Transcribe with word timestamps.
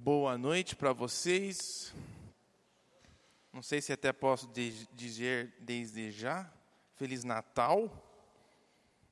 Boa 0.00 0.38
noite 0.38 0.76
para 0.76 0.92
vocês. 0.92 1.92
Não 3.52 3.62
sei 3.62 3.82
se 3.82 3.92
até 3.92 4.12
posso 4.12 4.48
dizer 4.94 5.52
desde 5.58 6.12
já. 6.12 6.50
Feliz 6.94 7.24
Natal. 7.24 7.90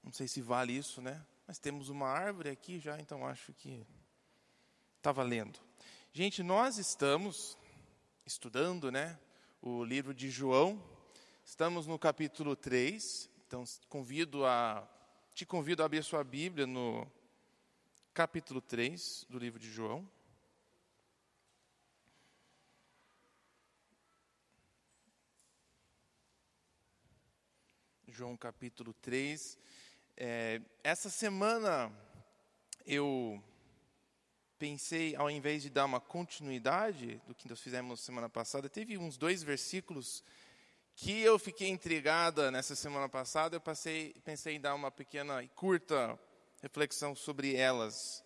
Não 0.03 0.12
sei 0.12 0.29
se 0.29 0.41
vale 0.41 0.72
isso, 0.72 1.03
né? 1.03 1.27
Mas 1.45 1.59
temos 1.59 1.88
uma 1.88 2.07
árvore 2.07 2.51
aqui 2.51 2.79
já, 2.79 3.01
então 3.01 3.27
acho 3.27 3.53
que 3.53 3.85
está 4.97 5.11
valendo. 5.11 5.59
Gente, 6.13 6.41
nós 6.45 6.79
estamos 6.79 7.59
estudando, 8.25 8.91
né? 8.93 9.19
O 9.61 9.83
livro 9.83 10.15
de 10.15 10.31
João. 10.31 10.81
Estamos 11.45 11.89
no 11.89 11.99
capítulo 11.99 12.55
3. 12.55 13.29
Então, 13.45 13.65
convido 13.89 14.47
a, 14.47 14.89
te 15.35 15.45
convido 15.45 15.83
a 15.83 15.87
abrir 15.87 16.05
sua 16.05 16.23
Bíblia 16.23 16.65
no 16.65 17.11
capítulo 18.15 18.61
3 18.61 19.27
do 19.29 19.37
livro 19.37 19.59
de 19.59 19.69
João. 19.69 20.09
João 28.16 28.34
capítulo 28.34 28.95
3. 28.95 29.59
É, 30.16 30.62
essa 30.83 31.11
semana 31.11 31.93
eu 32.87 33.45
pensei, 34.59 35.15
ao 35.16 35.30
invés 35.30 35.61
de 35.61 35.69
dar 35.69 35.84
uma 35.84 36.01
continuidade 36.01 37.21
do 37.27 37.34
que 37.34 37.47
nós 37.47 37.60
fizemos 37.60 38.01
semana 38.01 38.27
passada, 38.27 38.71
teve 38.71 38.97
uns 38.97 39.19
dois 39.19 39.43
versículos 39.43 40.24
que 40.95 41.21
eu 41.21 41.38
fiquei 41.38 41.69
intrigada 41.69 42.51
nessa 42.51 42.74
semana 42.74 43.07
passada. 43.07 43.57
Eu 43.57 43.60
passei, 43.60 44.15
pensei 44.24 44.55
em 44.55 44.60
dar 44.62 44.74
uma 44.74 44.91
pequena 44.91 45.43
e 45.43 45.48
curta 45.48 46.19
reflexão 46.62 47.15
sobre 47.15 47.55
elas, 47.55 48.24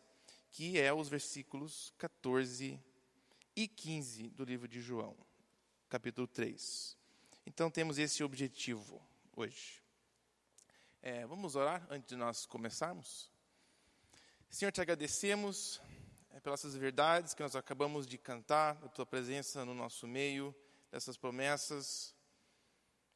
que 0.53 0.79
é 0.79 0.93
os 0.93 1.09
versículos 1.09 1.93
14 1.99 2.79
e 3.57 3.67
15 3.67 4.29
do 4.29 4.45
livro 4.45 4.69
de 4.69 4.81
João, 4.81 5.17
capítulo 5.89 6.29
3. 6.29 6.97
Então 7.45 7.69
temos 7.69 7.99
esse 7.99 8.23
objetivo 8.23 9.03
hoje. 9.35 9.80
É, 11.03 11.25
vamos 11.25 11.57
orar 11.57 11.87
antes 11.89 12.11
de 12.11 12.15
nós 12.15 12.45
começarmos? 12.45 13.31
Senhor, 14.51 14.71
te 14.71 14.83
agradecemos 14.83 15.81
é, 16.31 16.39
pelas 16.41 16.61
essas 16.61 16.77
verdades 16.77 17.33
que 17.33 17.43
nós 17.43 17.57
acabamos 17.57 18.07
de 18.07 18.19
cantar, 18.19 18.79
a 18.85 18.89
tua 18.89 19.07
presença 19.07 19.65
no 19.65 19.73
nosso 19.73 20.07
meio, 20.07 20.55
dessas 20.93 21.17
promessas 21.17 22.15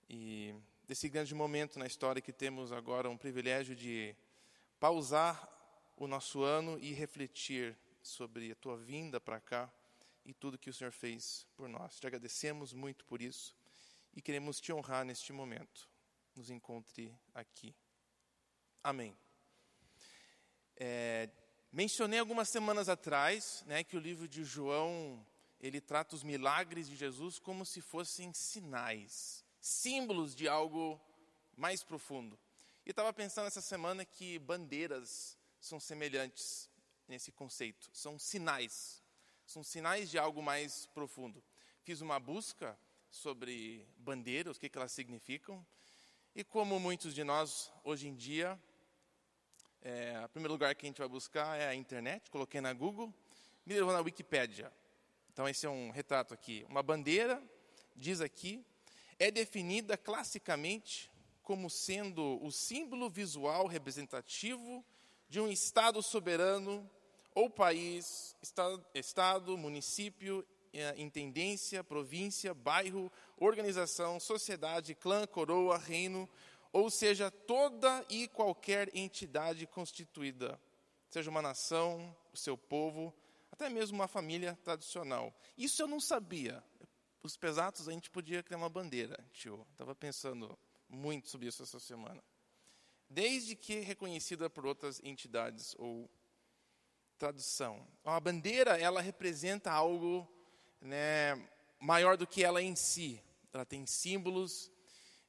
e 0.09 0.55
desse 0.85 1.11
grande 1.11 1.35
momento 1.35 1.79
na 1.79 1.87
história 1.87 2.23
que 2.23 2.33
temos 2.33 2.73
agora 2.73 3.11
um 3.11 3.19
privilégio 3.19 3.77
de 3.77 4.17
pausar 4.81 5.47
o 5.95 6.07
nosso 6.07 6.43
ano 6.43 6.79
e 6.79 6.95
refletir 6.95 7.77
sobre 8.03 8.51
a 8.51 8.55
tua 8.55 8.79
vinda 8.79 9.21
para 9.21 9.39
cá 9.43 9.71
e 10.25 10.33
tudo 10.33 10.57
que 10.57 10.71
o 10.71 10.75
Senhor 10.75 10.91
fez 10.91 11.47
por 11.55 11.69
nós. 11.69 12.01
Te 12.01 12.07
agradecemos 12.07 12.73
muito 12.73 13.05
por 13.05 13.21
isso 13.21 13.55
e 14.15 14.23
queremos 14.23 14.59
te 14.59 14.73
honrar 14.73 15.05
neste 15.05 15.35
momento 15.35 15.93
nos 16.37 16.51
encontre 16.51 17.15
aqui. 17.35 17.75
Amém. 18.83 19.17
É, 20.77 21.31
mencionei 21.73 22.19
algumas 22.19 22.49
semanas 22.49 22.89
atrás 22.89 23.63
né, 23.67 23.85
que 23.85 23.97
o 23.97 24.01
livro 24.01 24.27
de 24.27 24.45
João 24.45 25.25
ele 25.61 25.81
trata 25.81 26.15
os 26.15 26.23
milagres 26.23 26.89
de 26.89 26.97
Jesus 26.97 27.39
como 27.39 27.65
se 27.65 27.81
fossem 27.81 28.33
sinais, 28.35 29.45
símbolos 29.61 30.35
de 30.35 30.47
algo 30.47 31.01
mais 31.57 31.83
profundo. 31.83 32.39
E 32.85 32.91
estava 32.91 33.13
pensando 33.13 33.47
essa 33.47 33.63
semana 33.63 34.05
que 34.05 34.39
bandeiras 34.39 35.39
são 35.59 35.81
semelhantes 35.81 36.69
nesse 37.09 37.33
conceito, 37.33 37.89
são 37.93 38.19
sinais, 38.19 39.03
são 39.47 39.63
sinais 39.63 40.11
de 40.11 40.19
algo 40.19 40.43
mais 40.43 40.87
profundo. 40.87 41.43
Fiz 41.83 42.03
uma 42.03 42.21
busca 42.21 42.79
sobre 43.11 43.89
bandeiras, 43.97 44.57
o 44.57 44.61
que, 44.61 44.69
que 44.69 44.77
elas 44.77 44.93
significam, 44.93 45.65
e 46.35 46.43
como 46.43 46.81
muitos 46.81 47.15
de 47.15 47.23
nós 47.23 47.73
hoje 47.85 48.09
em 48.09 48.15
dia, 48.15 48.61
é, 49.81 50.21
o 50.25 50.29
primeiro 50.31 50.53
lugar 50.53 50.75
que 50.75 50.85
a 50.85 50.89
gente 50.89 50.99
vai 50.99 51.07
buscar 51.07 51.57
é 51.57 51.69
a 51.69 51.75
internet, 51.75 52.29
coloquei 52.29 52.61
na 52.61 52.73
Google, 52.73 53.15
me 53.65 53.73
levou 53.75 53.93
na 53.93 54.01
Wikipédia. 54.01 54.73
Então 55.33 55.49
esse 55.49 55.65
é 55.65 55.71
um 55.71 55.91
retrato 55.91 56.35
aqui. 56.35 56.67
Uma 56.69 56.83
bandeira, 56.83 57.41
diz 57.95 58.21
aqui, 58.21 58.67
é 59.17 59.31
definida 59.31 59.97
classicamente 59.97 61.09
como 61.41 61.71
sendo 61.71 62.43
o 62.45 62.51
símbolo 62.51 63.09
visual 63.09 63.69
representativo 63.69 64.85
de 65.29 65.39
um 65.39 65.49
Estado 65.49 66.03
soberano 66.03 66.91
ou 67.33 67.49
país, 67.49 68.35
Estado, 68.43 68.85
estado 68.93 69.57
município, 69.57 70.45
intendência, 70.97 71.85
província, 71.85 72.53
bairro, 72.53 73.11
organização, 73.37 74.19
sociedade, 74.19 74.95
clã, 74.95 75.27
coroa, 75.27 75.79
reino, 75.79 76.29
ou 76.73 76.91
seja, 76.91 77.31
toda 77.31 78.05
e 78.09 78.27
qualquer 78.29 78.95
entidade 78.97 79.67
constituída, 79.67 80.61
seja 81.09 81.31
uma 81.31 81.41
nação, 81.41 82.17
o 82.33 82.37
seu 82.37 82.59
povo, 82.59 83.15
até 83.53 83.69
mesmo 83.69 83.97
uma 83.97 84.09
família 84.09 84.59
tradicional. 84.65 85.33
Isso 85.57 85.81
eu 85.81 85.87
não 85.87 86.01
sabia. 86.01 86.63
Os 87.23 87.37
pesados 87.37 87.89
a 87.89 87.93
gente 87.93 88.11
podia 88.11 88.43
criar 88.43 88.59
uma 88.59 88.69
bandeira, 88.69 89.17
tio. 89.33 89.65
Estava 89.71 89.95
pensando 89.95 90.59
muito 90.89 91.29
sobre 91.29 91.47
isso 91.47 91.63
essa 91.63 91.79
semana. 91.79 92.23
Desde 93.09 93.55
que 93.55 93.79
reconhecida 93.79 94.51
por 94.51 94.67
outras 94.67 95.01
entidades 95.05 95.77
ou 95.79 96.11
tradução. 97.17 97.87
A 98.05 98.19
bandeira, 98.19 98.77
ela 98.77 99.01
representa 99.01 99.71
algo 99.71 100.29
né, 100.85 101.35
maior 101.81 102.17
do 102.17 102.27
que 102.27 102.45
ela 102.45 102.63
em 102.63 102.77
si. 102.77 103.21
Ela 103.53 103.65
tem 103.65 103.87
símbolos 103.87 104.71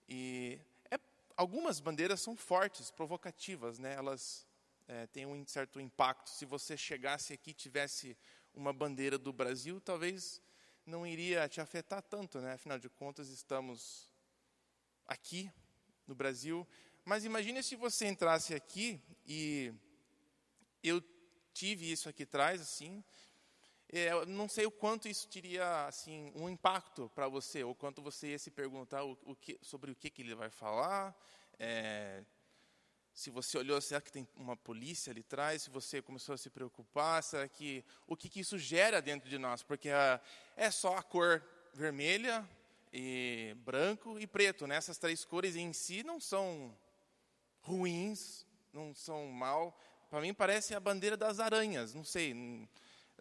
e 0.08 0.60
é, 0.92 1.00
algumas 1.38 1.80
bandeiras 1.80 2.22
são 2.22 2.36
fortes, 2.36 2.92
provocativas, 2.92 3.80
né? 3.80 3.94
Elas 3.96 4.46
é, 4.88 5.08
têm 5.08 5.26
um 5.26 5.46
certo 5.48 5.80
impacto. 5.80 6.30
Se 6.30 6.46
você 6.46 6.76
chegasse 6.76 7.34
aqui 7.34 7.52
e 7.52 7.54
tivesse 7.54 8.18
uma 8.54 8.74
bandeira 8.74 9.18
do 9.18 9.32
Brasil, 9.32 9.80
talvez 9.80 10.42
não 10.86 11.08
iria 11.08 11.48
te 11.48 11.62
afetar 11.62 12.02
tanto, 12.02 12.40
né? 12.40 12.54
Afinal 12.54 12.78
de 12.78 12.90
contas, 12.90 13.30
estamos 13.30 14.12
aqui 15.08 15.50
no 16.06 16.14
Brasil. 16.14 16.68
Mas 17.04 17.24
imagine 17.24 17.64
se 17.64 17.76
você 17.76 18.08
entrasse 18.08 18.54
aqui 18.54 19.00
e 19.26 19.74
eu 20.84 21.02
tive 21.54 21.92
isso 21.92 22.10
aqui 22.10 22.24
atrás, 22.24 22.60
assim, 22.60 23.04
é, 23.90 24.26
não 24.26 24.50
sei 24.50 24.66
o 24.66 24.72
quanto 24.72 25.08
isso 25.08 25.28
teria 25.28 25.86
assim 25.86 26.32
um 26.36 26.50
impacto 26.50 27.12
para 27.14 27.28
você, 27.28 27.64
ou 27.64 27.76
quanto 27.76 28.02
você 28.02 28.30
ia 28.30 28.40
se 28.40 28.52
perguntar 28.52 29.04
o, 29.04 29.18
o 29.24 29.36
que, 29.36 29.58
sobre 29.62 29.92
o 29.92 29.96
que, 29.96 30.10
que 30.10 30.22
ele 30.22 30.36
vai 30.36 30.50
falar. 30.50 31.16
É, 31.60 32.24
se 33.14 33.30
você 33.30 33.58
olhou, 33.58 33.80
será 33.80 34.02
que 34.02 34.12
tem 34.12 34.28
uma 34.36 34.58
polícia 34.58 35.12
ali 35.12 35.22
atrás? 35.22 35.62
Se 35.62 35.70
você 35.70 36.02
começou 36.02 36.36
a 36.36 36.38
se 36.38 36.50
preocupar, 36.50 37.24
será 37.24 37.48
que 37.48 37.86
o 38.06 38.16
que, 38.18 38.28
que 38.28 38.42
isso 38.42 38.58
gera 38.58 39.02
dentro 39.02 39.30
de 39.30 39.38
nós? 39.38 39.64
Porque 39.64 39.88
é, 39.88 40.20
é 40.58 40.70
só 40.70 40.98
a 40.98 41.02
cor 41.02 41.42
vermelha 41.74 42.48
e 42.92 43.56
branco 43.60 44.20
e 44.20 44.28
preto, 44.28 44.68
né? 44.68 44.76
Essas 44.76 44.98
três 44.98 45.24
cores 45.24 45.56
em 45.56 45.72
si 45.72 46.04
não 46.04 46.20
são 46.20 46.78
ruins, 47.62 48.46
não 48.74 48.94
são 48.94 49.28
mal. 49.28 49.80
Para 50.10 50.22
mim 50.22 50.34
parece 50.34 50.76
a 50.76 50.80
bandeira 50.80 51.16
das 51.16 51.40
aranhas. 51.40 51.94
Não 51.94 52.04
sei. 52.04 52.34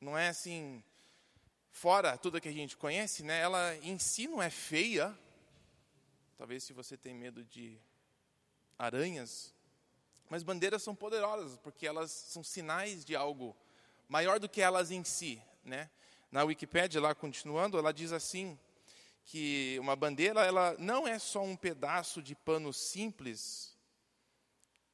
Não, 0.05 0.19
é 0.19 0.29
assim, 0.29 0.85
fora 1.71 2.19
tudo 2.19 2.39
que 2.39 2.49
a 2.51 2.53
gente 2.53 2.77
conhece, 2.77 3.23
né? 3.23 3.41
Ela 3.41 3.75
em 3.77 3.99
si 3.99 4.29
não 4.29 4.43
é 4.43 4.51
feia. 4.51 5.19
Talvez 6.37 6.63
se 6.63 6.75
você 6.75 6.95
tem 6.95 7.15
medo 7.15 7.43
de 7.43 7.79
aranhas, 8.79 9.55
mas 10.29 10.43
bandeiras 10.43 10.83
são 10.83 10.95
poderosas 10.95 11.57
porque 11.57 11.87
elas 11.87 12.11
são 12.11 12.45
sinais 12.45 13.03
de 13.03 13.17
algo 13.17 13.57
maior 14.07 14.39
do 14.39 14.47
que 14.47 14.61
elas 14.61 14.91
em 14.91 15.03
si, 15.05 15.41
né? 15.65 15.89
Na 16.31 16.45
Wikipédia, 16.45 17.01
lá 17.01 17.15
continuando, 17.15 17.79
ela 17.79 17.91
diz 17.91 18.13
assim 18.13 18.59
que 19.25 19.79
uma 19.81 19.97
bandeira 19.97 20.45
ela 20.45 20.77
não 20.79 21.09
é 21.09 21.19
só 21.19 21.43
um 21.43 21.57
pedaço 21.57 22.23
de 22.23 22.35
pano 22.35 22.75
simples. 22.75 23.75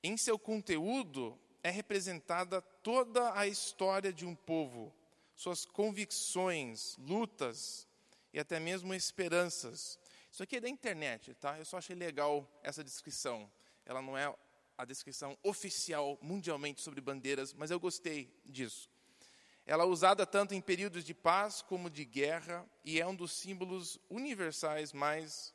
Em 0.04 0.16
seu 0.16 0.38
conteúdo, 0.38 1.36
é 1.64 1.70
representada 1.70 2.62
toda 2.62 3.36
a 3.36 3.46
história 3.48 4.12
de 4.12 4.24
um 4.24 4.36
povo, 4.36 4.94
suas 5.40 5.64
convicções, 5.64 6.98
lutas 6.98 7.88
e 8.31 8.38
até 8.38 8.60
mesmo 8.60 8.92
esperanças. 8.92 9.98
Isso 10.31 10.42
aqui 10.42 10.56
é 10.56 10.60
da 10.60 10.69
internet, 10.69 11.32
tá? 11.32 11.58
Eu 11.58 11.64
só 11.64 11.78
achei 11.78 11.96
legal 11.96 12.46
essa 12.62 12.84
descrição. 12.84 13.50
Ela 13.87 14.02
não 14.02 14.19
é 14.19 14.37
a 14.76 14.84
descrição 14.84 15.38
oficial 15.42 16.19
mundialmente 16.20 16.82
sobre 16.82 17.00
bandeiras, 17.00 17.54
mas 17.54 17.70
eu 17.70 17.81
gostei 17.81 18.31
disso. 18.44 18.90
Ela 19.64 19.84
é 19.84 19.87
usada 19.87 20.26
tanto 20.26 20.52
em 20.52 20.60
períodos 20.60 21.04
de 21.04 21.14
paz 21.14 21.62
como 21.62 21.88
de 21.88 22.04
guerra 22.04 22.69
e 22.84 23.00
é 23.00 23.06
um 23.06 23.14
dos 23.14 23.32
símbolos 23.32 23.98
universais 24.10 24.92
mais 24.92 25.54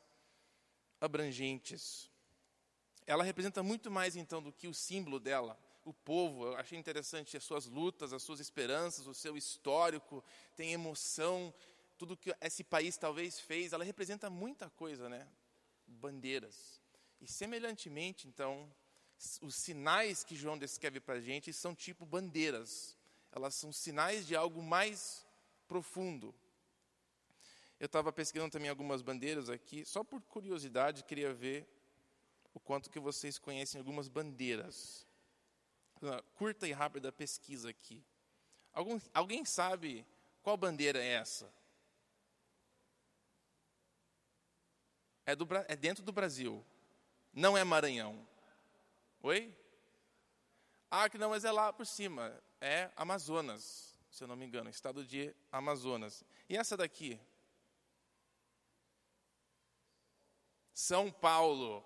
abrangentes. 1.00 2.10
Ela 3.06 3.22
representa 3.22 3.62
muito 3.62 3.88
mais 3.88 4.16
então 4.16 4.42
do 4.42 4.52
que 4.52 4.66
o 4.66 4.74
símbolo 4.74 5.20
dela, 5.20 5.56
o 5.86 5.94
povo. 5.94 6.46
Eu 6.46 6.56
achei 6.56 6.76
interessante 6.76 7.36
as 7.36 7.44
suas 7.44 7.66
lutas, 7.66 8.12
as 8.12 8.22
suas 8.22 8.40
esperanças, 8.40 9.06
o 9.06 9.14
seu 9.14 9.36
histórico, 9.36 10.22
tem 10.56 10.72
emoção, 10.72 11.54
tudo 11.96 12.16
que 12.16 12.34
esse 12.40 12.64
país 12.64 12.98
talvez 12.98 13.38
fez, 13.38 13.72
ela 13.72 13.84
representa 13.84 14.28
muita 14.28 14.68
coisa, 14.68 15.08
né? 15.08 15.26
Bandeiras. 15.86 16.82
E 17.20 17.28
semelhantemente, 17.28 18.26
então, 18.26 18.70
os 19.40 19.54
sinais 19.54 20.24
que 20.24 20.34
João 20.34 20.58
descreve 20.58 21.00
para 21.00 21.14
a 21.14 21.20
gente 21.20 21.52
são 21.52 21.74
tipo 21.74 22.04
bandeiras. 22.04 22.96
Elas 23.30 23.54
são 23.54 23.72
sinais 23.72 24.26
de 24.26 24.34
algo 24.34 24.62
mais 24.62 25.24
profundo. 25.68 26.34
Eu 27.78 27.86
estava 27.86 28.12
pesquisando 28.12 28.50
também 28.50 28.70
algumas 28.70 29.02
bandeiras 29.02 29.48
aqui, 29.48 29.84
só 29.84 30.02
por 30.02 30.20
curiosidade, 30.22 31.04
queria 31.04 31.32
ver 31.32 31.66
o 32.52 32.58
quanto 32.58 32.90
que 32.90 32.98
vocês 32.98 33.38
conhecem 33.38 33.78
algumas 33.78 34.08
bandeiras. 34.08 35.06
Curta 36.34 36.66
e 36.66 36.72
rápida 36.72 37.10
pesquisa 37.10 37.70
aqui. 37.70 38.04
Algum, 38.72 39.00
alguém 39.14 39.44
sabe 39.44 40.06
qual 40.42 40.56
bandeira 40.56 41.02
é 41.02 41.14
essa? 41.14 41.52
É, 45.24 45.34
do, 45.34 45.46
é 45.66 45.74
dentro 45.74 46.04
do 46.04 46.12
Brasil. 46.12 46.64
Não 47.32 47.56
é 47.56 47.64
Maranhão. 47.64 48.26
Oi? 49.22 49.52
Ah, 50.90 51.08
que 51.08 51.18
não, 51.18 51.30
mas 51.30 51.44
é 51.44 51.50
lá 51.50 51.72
por 51.72 51.84
cima. 51.84 52.32
É 52.60 52.90
Amazonas, 52.94 53.98
se 54.10 54.22
eu 54.22 54.28
não 54.28 54.36
me 54.36 54.46
engano, 54.46 54.70
estado 54.70 55.04
de 55.04 55.34
Amazonas. 55.50 56.24
E 56.48 56.56
essa 56.56 56.76
daqui? 56.76 57.20
São 60.72 61.10
Paulo. 61.10 61.84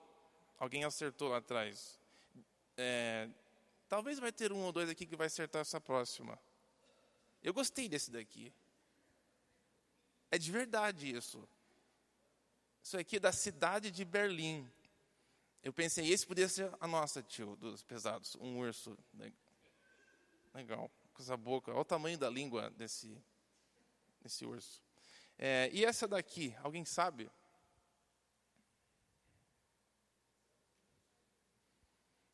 Alguém 0.59 0.85
acertou 0.85 1.29
lá 1.29 1.39
atrás. 1.39 1.99
É, 2.77 3.29
talvez 3.91 4.21
vai 4.21 4.31
ter 4.31 4.53
um 4.53 4.63
ou 4.63 4.71
dois 4.71 4.89
aqui 4.89 5.05
que 5.05 5.17
vai 5.17 5.27
acertar 5.27 5.63
essa 5.63 5.81
próxima. 5.81 6.39
Eu 7.43 7.53
gostei 7.53 7.89
desse 7.89 8.11
daqui. 8.11 8.53
É 10.31 10.39
de 10.39 10.53
verdade 10.53 11.11
isso. 11.13 11.47
Isso 12.83 12.97
aqui 12.97 13.17
é 13.17 13.21
da 13.21 13.33
cidade 13.33 13.91
de 13.91 14.05
Berlim. 14.05 14.71
Eu 15.61 15.73
pensei, 15.73 16.09
esse 16.09 16.25
poderia 16.25 16.49
ser 16.49 16.73
a 16.81 16.87
nossa, 16.87 17.21
tio, 17.21 17.57
dos 17.57 17.83
pesados. 17.83 18.37
Um 18.37 18.59
urso. 18.59 18.97
Legal. 20.55 20.89
Com 21.13 21.23
essa 21.23 21.37
boca. 21.37 21.73
Olha 21.73 21.81
o 21.81 21.85
tamanho 21.85 22.17
da 22.17 22.31
língua 22.31 22.71
desse, 22.71 23.21
desse 24.23 24.47
urso. 24.47 24.81
É, 25.37 25.69
e 25.73 25.85
essa 25.85 26.07
daqui, 26.07 26.55
alguém 26.63 26.85
sabe? 26.85 27.29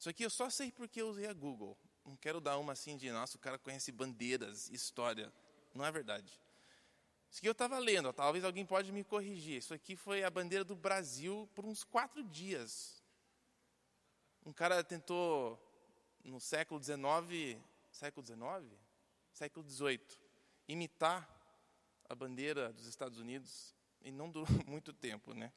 Isso 0.07 0.11
aqui 0.11 0.25
eu 0.25 0.31
só 0.31 0.49
sei 0.49 0.71
porque 0.71 1.03
eu 1.03 1.09
usei 1.09 1.27
a 1.27 1.33
Google. 1.33 1.77
Não 2.05 2.15
quero 2.15 2.41
dar 2.41 2.59
uma 2.59 2.75
assim 2.75 2.97
de, 2.97 3.11
nossa, 3.11 3.37
o 3.37 3.41
cara 3.41 3.59
conhece 3.59 3.91
bandeiras, 3.91 4.71
história. 4.71 5.33
Não 5.75 5.85
é 5.85 5.91
verdade. 5.91 6.31
Isso 7.29 7.41
aqui 7.41 7.49
eu 7.49 7.53
estava 7.53 7.77
lendo, 7.81 8.13
talvez 8.13 8.45
alguém 8.45 8.65
pode 8.65 8.93
me 8.93 9.03
corrigir. 9.03 9.57
Isso 9.57 9.75
aqui 9.75 9.97
foi 9.97 10.23
a 10.23 10.31
bandeira 10.31 10.65
do 10.65 10.77
Brasil 10.77 11.51
por 11.57 11.65
uns 11.65 11.83
quatro 11.83 12.23
dias. 12.23 13.03
Um 14.45 14.53
cara 14.53 14.85
tentou, 14.85 15.61
no 16.23 16.39
século 16.39 16.81
XIX, 16.81 17.61
século 17.91 18.25
XIX? 18.25 18.79
Século 19.33 19.69
XVIII, 19.69 20.07
imitar 20.69 21.29
a 22.09 22.15
bandeira 22.15 22.73
dos 22.73 22.87
Estados 22.87 23.19
Unidos 23.19 23.75
e 24.03 24.13
não 24.13 24.31
durou 24.31 24.47
muito 24.71 24.93
tempo, 24.93 25.35
né? 25.35 25.53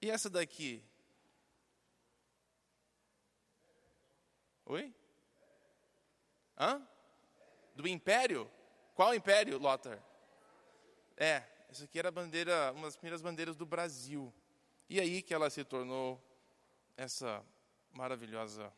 E 0.00 0.08
essa 0.08 0.30
daqui? 0.30 0.84
Oi? 4.68 4.92
Hã? 6.58 6.84
Do 7.76 7.86
Império? 7.86 8.50
Qual 8.96 9.14
Império, 9.14 9.58
Lothar? 9.58 10.02
É, 11.16 11.44
essa 11.70 11.84
aqui 11.84 11.98
era 11.98 12.10
bandeira, 12.10 12.72
uma 12.72 12.86
das 12.86 12.96
primeiras 12.96 13.22
bandeiras 13.22 13.54
do 13.54 13.64
Brasil. 13.64 14.34
E 14.88 14.98
aí 14.98 15.22
que 15.22 15.32
ela 15.32 15.48
se 15.50 15.62
tornou 15.62 16.20
essa 16.96 17.44
maravilhosa 17.92 18.72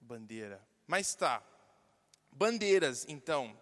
bandeira. 0.00 0.60
Mas 0.88 1.14
tá, 1.14 1.40
bandeiras, 2.32 3.06
então, 3.08 3.56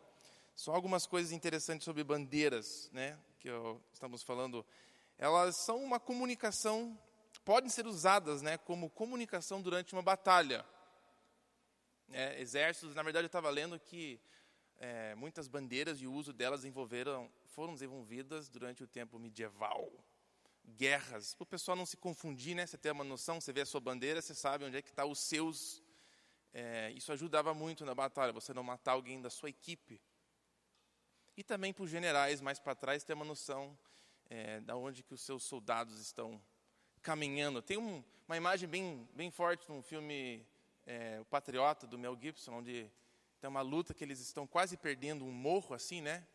só 0.54 0.74
algumas 0.74 1.06
coisas 1.06 1.30
interessantes 1.30 1.84
sobre 1.84 2.02
bandeiras, 2.02 2.88
né, 2.90 3.18
que 3.38 3.48
eu, 3.48 3.82
estamos 3.92 4.22
falando. 4.22 4.64
Elas 5.18 5.56
são 5.56 5.82
uma 5.84 6.00
comunicação, 6.00 6.98
podem 7.44 7.70
ser 7.70 7.86
usadas, 7.86 8.42
né, 8.42 8.58
como 8.58 8.90
comunicação 8.90 9.62
durante 9.62 9.92
uma 9.92 10.02
batalha. 10.02 10.64
É, 12.10 12.40
exércitos, 12.40 12.94
na 12.94 13.02
verdade, 13.02 13.25
eu 13.25 13.28
estava 13.28 13.50
lendo 13.50 13.78
que 13.78 14.20
é, 14.78 15.14
muitas 15.14 15.48
bandeiras 15.48 16.00
e 16.00 16.06
o 16.06 16.12
uso 16.12 16.32
delas 16.32 16.64
envolveram, 16.64 17.30
foram 17.46 17.75
desenvolvidas 17.75 18.48
durante 18.48 18.82
o 18.82 18.86
tempo 18.86 19.19
medieval 19.19 19.90
guerras, 20.76 21.34
para 21.34 21.44
o 21.44 21.46
pessoal 21.46 21.76
não 21.76 21.86
se 21.86 21.96
confundir, 21.96 22.54
né? 22.54 22.66
Você 22.66 22.76
tem 22.76 22.92
uma 22.92 23.04
noção, 23.04 23.40
você 23.40 23.52
vê 23.52 23.62
a 23.62 23.66
sua 23.66 23.80
bandeira, 23.80 24.20
você 24.20 24.34
sabe 24.34 24.64
onde 24.64 24.76
é 24.76 24.82
que 24.82 24.90
está 24.90 25.04
os 25.04 25.19
seus. 25.19 25.82
É, 26.52 26.90
isso 26.92 27.12
ajudava 27.12 27.54
muito 27.54 27.84
na 27.84 27.94
batalha, 27.94 28.32
você 28.32 28.52
não 28.52 28.62
matar 28.62 28.92
alguém 28.92 29.20
da 29.20 29.30
sua 29.30 29.48
equipe. 29.48 30.00
E 31.36 31.42
também 31.42 31.72
para 31.72 31.84
os 31.84 31.90
generais 31.90 32.40
mais 32.40 32.58
para 32.58 32.75
trás 32.75 33.04
ter 33.04 33.14
uma 33.14 33.25
noção 33.25 33.78
é, 34.28 34.60
da 34.60 34.76
onde 34.76 35.02
que 35.02 35.14
os 35.14 35.20
seus 35.20 35.44
soldados 35.44 36.00
estão 36.00 36.40
caminhando. 37.02 37.62
Tem 37.62 37.76
um, 37.76 38.02
uma 38.26 38.36
imagem 38.36 38.68
bem, 38.68 39.08
bem 39.14 39.30
forte 39.30 39.68
no 39.68 39.82
filme 39.82 40.44
é, 40.86 41.18
O 41.20 41.24
Patriota 41.24 41.86
do 41.86 41.98
Mel 41.98 42.16
Gibson, 42.20 42.52
onde 42.52 42.90
tem 43.40 43.48
uma 43.48 43.62
luta 43.62 43.94
que 43.94 44.04
eles 44.04 44.20
estão 44.20 44.46
quase 44.46 44.76
perdendo 44.76 45.24
um 45.24 45.32
morro 45.32 45.74
assim, 45.74 46.00
né? 46.00 46.26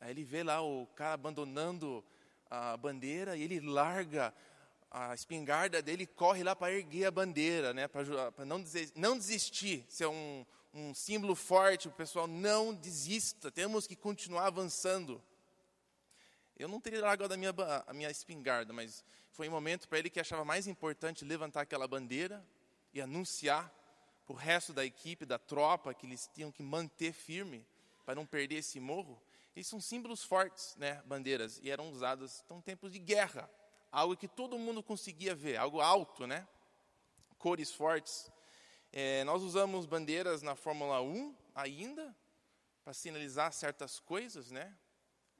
Aí 0.00 0.10
ele 0.10 0.24
vê 0.24 0.42
lá 0.42 0.60
o 0.62 0.86
cara 0.94 1.14
abandonando 1.14 2.04
a 2.50 2.76
bandeira 2.76 3.36
e 3.36 3.42
ele 3.42 3.60
larga 3.60 4.34
a 4.90 5.14
espingarda 5.14 5.80
dele 5.80 6.02
e 6.02 6.06
corre 6.06 6.42
lá 6.42 6.54
para 6.54 6.72
erguer 6.72 7.06
a 7.06 7.10
bandeira, 7.10 7.72
né, 7.72 7.88
para 7.88 8.44
não, 8.44 8.62
não 8.94 9.16
desistir. 9.16 9.86
Isso 9.88 10.04
é 10.04 10.08
um, 10.08 10.44
um 10.74 10.94
símbolo 10.94 11.34
forte, 11.34 11.88
o 11.88 11.92
pessoal 11.92 12.26
não 12.26 12.74
desista, 12.74 13.50
temos 13.50 13.86
que 13.86 13.96
continuar 13.96 14.46
avançando. 14.46 15.22
Eu 16.62 16.68
não 16.68 16.80
teria 16.80 17.00
largado 17.00 17.34
a 17.34 17.36
minha, 17.36 17.52
a 17.88 17.92
minha 17.92 18.08
espingarda, 18.08 18.72
mas 18.72 19.04
foi 19.32 19.48
um 19.48 19.50
momento 19.50 19.88
para 19.88 19.98
ele 19.98 20.08
que 20.08 20.20
achava 20.20 20.44
mais 20.44 20.68
importante 20.68 21.24
levantar 21.24 21.62
aquela 21.62 21.88
bandeira 21.88 22.40
e 22.94 23.00
anunciar 23.00 23.68
para 24.24 24.32
o 24.32 24.36
resto 24.36 24.72
da 24.72 24.84
equipe, 24.84 25.26
da 25.26 25.40
tropa, 25.40 25.92
que 25.92 26.06
eles 26.06 26.30
tinham 26.32 26.52
que 26.52 26.62
manter 26.62 27.12
firme 27.12 27.66
para 28.04 28.14
não 28.14 28.24
perder 28.24 28.58
esse 28.58 28.78
morro. 28.78 29.20
E 29.56 29.64
são 29.64 29.80
símbolos 29.80 30.22
fortes, 30.22 30.76
né, 30.76 31.02
bandeiras, 31.04 31.58
e 31.64 31.68
eram 31.68 31.90
usadas 31.90 32.44
em 32.48 32.60
tempos 32.60 32.92
de 32.92 33.00
guerra, 33.00 33.50
algo 33.90 34.16
que 34.16 34.28
todo 34.28 34.56
mundo 34.56 34.84
conseguia 34.84 35.34
ver, 35.34 35.56
algo 35.56 35.80
alto, 35.80 36.28
né, 36.28 36.46
cores 37.38 37.74
fortes. 37.74 38.30
É, 38.92 39.24
nós 39.24 39.42
usamos 39.42 39.84
bandeiras 39.84 40.42
na 40.42 40.54
Fórmula 40.54 41.02
1 41.02 41.34
ainda, 41.56 42.16
para 42.84 42.94
sinalizar 42.94 43.52
certas 43.52 43.98
coisas, 43.98 44.52
né, 44.52 44.72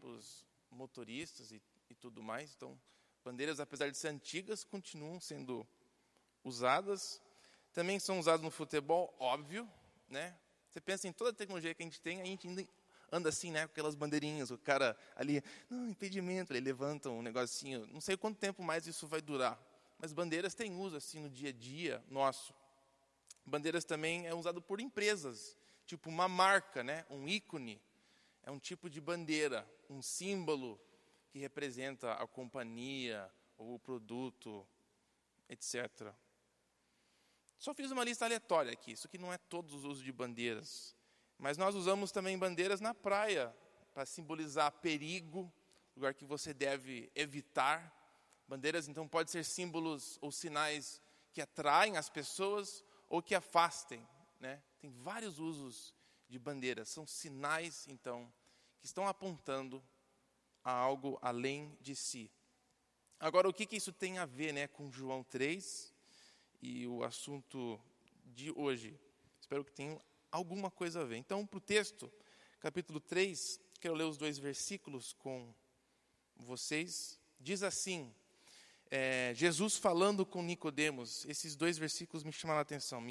os 0.00 0.51
motoristas 0.72 1.52
e, 1.52 1.62
e 1.88 1.94
tudo 1.94 2.22
mais. 2.22 2.54
Então, 2.56 2.78
bandeiras, 3.24 3.60
apesar 3.60 3.90
de 3.90 3.96
ser 3.96 4.08
antigas, 4.08 4.64
continuam 4.64 5.20
sendo 5.20 5.66
usadas. 6.42 7.20
Também 7.72 7.98
são 7.98 8.18
usadas 8.18 8.42
no 8.42 8.50
futebol, 8.50 9.14
óbvio, 9.18 9.68
né? 10.08 10.36
Você 10.68 10.80
pensa 10.80 11.06
em 11.06 11.12
toda 11.12 11.30
a 11.30 11.34
tecnologia 11.34 11.74
que 11.74 11.82
a 11.82 11.86
gente 11.86 12.00
tem, 12.00 12.20
a 12.20 12.24
gente 12.24 12.48
ainda 12.48 12.66
anda 13.12 13.28
assim, 13.28 13.50
né, 13.50 13.66
com 13.66 13.72
aquelas 13.72 13.94
bandeirinhas, 13.94 14.50
o 14.50 14.56
cara 14.56 14.96
ali, 15.14 15.44
não, 15.68 15.86
impedimento, 15.86 16.50
ele 16.50 16.60
levanta 16.60 17.10
um 17.10 17.20
negocinho, 17.20 17.86
não 17.88 18.00
sei 18.00 18.16
quanto 18.16 18.38
tempo 18.38 18.62
mais 18.62 18.86
isso 18.86 19.06
vai 19.06 19.20
durar, 19.20 19.60
mas 19.98 20.14
bandeiras 20.14 20.54
têm 20.54 20.74
uso 20.74 20.96
assim 20.96 21.20
no 21.20 21.28
dia 21.28 21.50
a 21.50 21.52
dia 21.52 22.02
nosso. 22.08 22.54
Bandeiras 23.44 23.84
também 23.84 24.26
é 24.26 24.34
usado 24.34 24.62
por 24.62 24.80
empresas, 24.80 25.58
tipo 25.84 26.08
uma 26.08 26.26
marca, 26.26 26.82
né, 26.82 27.04
um 27.10 27.28
ícone, 27.28 27.78
é 28.42 28.50
um 28.50 28.58
tipo 28.58 28.90
de 28.90 29.00
bandeira, 29.00 29.68
um 29.88 30.02
símbolo 30.02 30.80
que 31.30 31.38
representa 31.38 32.12
a 32.14 32.26
companhia 32.26 33.30
ou 33.56 33.74
o 33.74 33.78
produto, 33.78 34.66
etc. 35.48 36.12
Só 37.58 37.72
fiz 37.72 37.90
uma 37.90 38.04
lista 38.04 38.24
aleatória 38.24 38.72
aqui, 38.72 38.92
isso 38.92 39.06
aqui 39.06 39.18
não 39.18 39.32
é 39.32 39.38
todos 39.38 39.72
os 39.72 39.84
usos 39.84 40.02
de 40.02 40.12
bandeiras. 40.12 40.96
Mas 41.38 41.56
nós 41.56 41.74
usamos 41.74 42.12
também 42.12 42.38
bandeiras 42.38 42.80
na 42.80 42.94
praia 42.94 43.54
para 43.94 44.06
simbolizar 44.06 44.70
perigo, 44.72 45.52
lugar 45.94 46.14
que 46.14 46.24
você 46.24 46.52
deve 46.52 47.10
evitar. 47.14 47.92
Bandeiras 48.48 48.88
então 48.88 49.08
podem 49.08 49.30
ser 49.30 49.44
símbolos 49.44 50.18
ou 50.20 50.32
sinais 50.32 51.00
que 51.32 51.40
atraem 51.40 51.96
as 51.96 52.08
pessoas 52.08 52.84
ou 53.08 53.22
que 53.22 53.34
afastem, 53.34 54.06
né? 54.40 54.62
Tem 54.80 54.90
vários 54.90 55.38
usos 55.38 55.94
de 56.32 56.38
bandeiras, 56.38 56.88
são 56.88 57.06
sinais 57.06 57.86
então 57.86 58.32
que 58.80 58.86
estão 58.86 59.06
apontando 59.06 59.84
a 60.64 60.72
algo 60.72 61.18
além 61.20 61.76
de 61.78 61.94
si. 61.94 62.30
Agora, 63.20 63.46
o 63.48 63.52
que, 63.52 63.66
que 63.66 63.76
isso 63.76 63.92
tem 63.92 64.16
a 64.16 64.24
ver 64.24 64.52
né, 64.52 64.66
com 64.66 64.90
João 64.90 65.22
3 65.22 65.92
e 66.62 66.86
o 66.86 67.04
assunto 67.04 67.78
de 68.24 68.50
hoje. 68.56 68.98
Espero 69.38 69.62
que 69.62 69.72
tenha 69.72 70.00
alguma 70.30 70.70
coisa 70.70 71.02
a 71.02 71.04
ver. 71.04 71.16
Então, 71.16 71.46
para 71.46 71.58
o 71.58 71.60
texto, 71.60 72.10
capítulo 72.60 72.98
3, 72.98 73.60
quero 73.78 73.94
ler 73.94 74.04
os 74.04 74.16
dois 74.16 74.38
versículos 74.38 75.12
com 75.12 75.54
vocês. 76.34 77.20
Diz 77.38 77.62
assim, 77.62 78.12
é, 78.90 79.34
Jesus 79.34 79.76
falando 79.76 80.24
com 80.24 80.42
Nicodemos, 80.42 81.26
esses 81.26 81.54
dois 81.54 81.76
versículos 81.76 82.24
me 82.24 82.32
chamaram 82.32 82.60
a 82.60 82.62
atenção, 82.62 83.02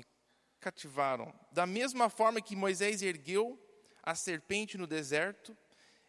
cativaram. 0.61 1.33
Da 1.51 1.65
mesma 1.65 2.09
forma 2.09 2.41
que 2.41 2.55
Moisés 2.55 3.01
ergueu 3.01 3.59
a 4.01 4.15
serpente 4.15 4.77
no 4.77 4.87
deserto, 4.87 5.57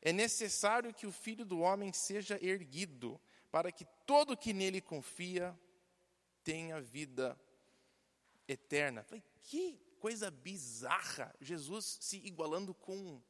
é 0.00 0.12
necessário 0.12 0.92
que 0.92 1.06
o 1.06 1.12
filho 1.12 1.44
do 1.44 1.61
homem 1.61 1.92
seja 1.92 2.38
erguido, 2.44 3.21
para 3.50 3.73
que 3.73 3.85
todo 4.06 4.37
que 4.37 4.52
nele 4.52 4.80
confia 4.80 5.59
tenha 6.44 6.80
vida 6.80 7.38
eterna. 8.47 9.02
Falei, 9.04 9.23
que 9.40 9.80
coisa 9.99 10.30
bizarra! 10.30 11.35
Jesus 11.40 11.99
se 12.00 12.18
igualando 12.25 12.75
com 12.75 13.21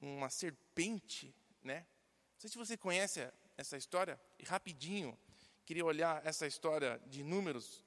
uma 0.00 0.30
serpente, 0.30 1.34
né? 1.62 1.86
Não 2.32 2.40
sei 2.40 2.50
se 2.50 2.58
você 2.58 2.76
conhece 2.76 3.30
essa 3.56 3.76
história, 3.76 4.20
e 4.38 4.44
rapidinho, 4.44 5.16
queria 5.64 5.84
olhar 5.84 6.24
essa 6.26 6.46
história 6.46 7.00
de 7.06 7.22
números. 7.22 7.84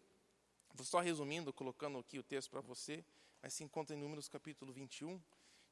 Vou 0.76 0.86
só 0.86 1.00
resumindo, 1.00 1.54
colocando 1.54 1.98
aqui 1.98 2.20
o 2.20 2.24
texto 2.24 2.52
para 2.52 2.60
você, 2.60 3.02
mas 3.42 3.54
se 3.54 3.64
encontra 3.64 3.96
em 3.96 4.00
Números 4.00 4.28
capítulo 4.28 4.74
21. 4.74 5.22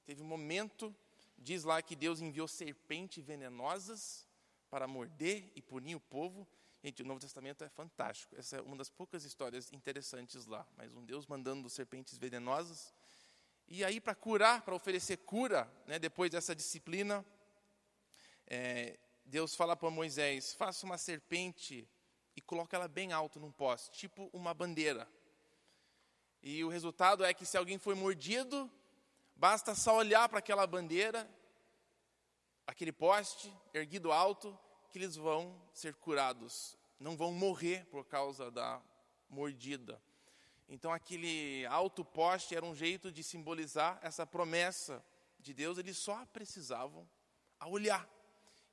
Teve 0.06 0.22
um 0.22 0.26
momento, 0.26 0.96
diz 1.38 1.66
lá 1.66 1.82
que 1.82 1.94
Deus 1.94 2.22
enviou 2.22 2.48
serpentes 2.48 3.22
venenosas 3.22 4.26
para 4.70 4.88
morder 4.88 5.52
e 5.58 5.62
punir 5.62 5.96
o 5.96 6.00
povo. 6.00 6.48
Gente, 6.82 7.04
o 7.04 7.06
Novo 7.06 7.20
Testamento 7.20 7.66
é 7.66 7.70
fantástico. 7.70 8.34
Essa 8.38 8.56
é 8.58 8.62
uma 8.62 8.78
das 8.78 8.90
poucas 8.90 9.26
histórias 9.26 9.74
interessantes 9.74 10.46
lá. 10.46 10.66
Mas 10.78 10.96
um 10.96 11.04
Deus 11.04 11.28
mandando 11.28 11.70
serpentes 11.70 12.18
venenosas. 12.18 12.94
E 13.68 13.84
aí, 13.84 14.00
para 14.00 14.16
curar, 14.16 14.62
para 14.62 14.74
oferecer 14.74 15.18
cura, 15.18 15.70
né, 15.86 16.00
depois 16.00 16.32
dessa 16.32 16.56
disciplina, 16.56 17.26
é, 18.48 18.98
Deus 19.26 19.54
fala 19.54 19.76
para 19.76 19.90
Moisés: 19.90 20.54
faça 20.54 20.86
uma 20.86 20.98
serpente 20.98 21.86
e 22.36 22.42
coloque 22.42 22.75
ela 22.75 22.88
bem 22.88 23.12
alto 23.12 23.40
num 23.40 23.52
poste, 23.52 23.92
tipo 23.92 24.30
uma 24.34 24.54
bandeira. 24.54 25.08
E 26.42 26.63
o 26.63 26.70
resultado 26.70 27.24
é 27.24 27.34
que 27.34 27.46
se 27.46 27.58
alguém 27.58 27.78
foi 27.78 27.96
mordido, 27.96 28.70
Basta 29.36 29.75
só 29.75 29.98
olhar 29.98 30.30
para 30.30 30.40
aquela 30.40 30.66
bandeira, 30.66 31.30
aquele 32.66 32.92
poste 32.92 33.54
erguido 33.74 34.12
alto, 34.12 34.58
que 34.90 35.00
eles 35.00 35.16
vão 35.16 35.60
ser 35.74 35.96
curados, 35.96 36.78
não 37.00 37.18
vão 37.18 37.34
morrer 37.34 37.86
por 37.88 38.06
causa 38.06 38.52
da 38.52 38.82
mordida. 39.30 40.02
Então, 40.70 40.94
aquele 40.94 41.66
alto 41.66 42.06
poste 42.06 42.56
era 42.56 42.66
um 42.66 42.75
jeito 42.75 43.12
de 43.12 43.24
simbolizar 43.24 44.00
essa 44.02 44.25
promessa 44.25 45.04
de 45.40 45.54
Deus, 45.54 45.78
eles 45.78 45.98
só 45.98 46.25
precisavam 46.28 47.08
olhar. 47.66 48.08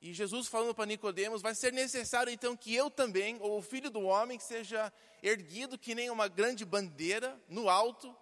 E 0.01 0.13
Jesus 0.13 0.47
falando 0.47 0.73
para 0.73 0.87
Nicodemos, 0.87 1.43
vai 1.43 1.53
ser 1.53 1.71
necessário 1.71 2.33
então 2.33 2.57
que 2.57 2.73
eu 2.73 2.89
também, 2.89 3.37
ou 3.39 3.59
o 3.59 3.61
filho 3.61 3.91
do 3.91 4.01
homem, 4.01 4.39
seja 4.39 4.91
erguido 5.21 5.77
que 5.77 5.93
nem 5.93 6.09
uma 6.09 6.27
grande 6.27 6.65
bandeira 6.65 7.39
no 7.47 7.69
alto, 7.69 8.15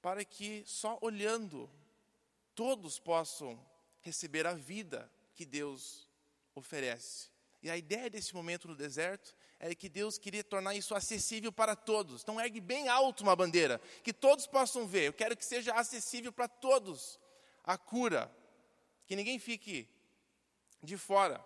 para 0.00 0.24
que 0.24 0.62
só 0.64 0.98
olhando 1.02 1.70
todos 2.54 2.98
possam 2.98 3.60
receber 4.00 4.46
a 4.46 4.54
vida 4.54 5.12
que 5.34 5.44
Deus 5.44 6.08
oferece. 6.54 7.28
E 7.62 7.68
a 7.68 7.76
ideia 7.76 8.08
desse 8.08 8.34
momento 8.34 8.68
no 8.68 8.74
deserto 8.74 9.34
é 9.58 9.74
que 9.74 9.88
Deus 9.88 10.16
queria 10.16 10.44
tornar 10.44 10.74
isso 10.74 10.94
acessível 10.94 11.52
para 11.52 11.76
todos. 11.76 12.22
Então 12.22 12.40
ergue 12.40 12.60
bem 12.60 12.88
alto 12.88 13.22
uma 13.22 13.36
bandeira, 13.36 13.78
que 14.02 14.14
todos 14.14 14.46
possam 14.46 14.86
ver. 14.86 15.08
Eu 15.08 15.12
quero 15.12 15.36
que 15.36 15.44
seja 15.44 15.74
acessível 15.74 16.32
para 16.32 16.48
todos 16.48 17.20
a 17.62 17.76
cura, 17.76 18.34
que 19.06 19.14
ninguém 19.14 19.38
fique 19.38 19.86
de 20.82 20.96
fora. 20.96 21.44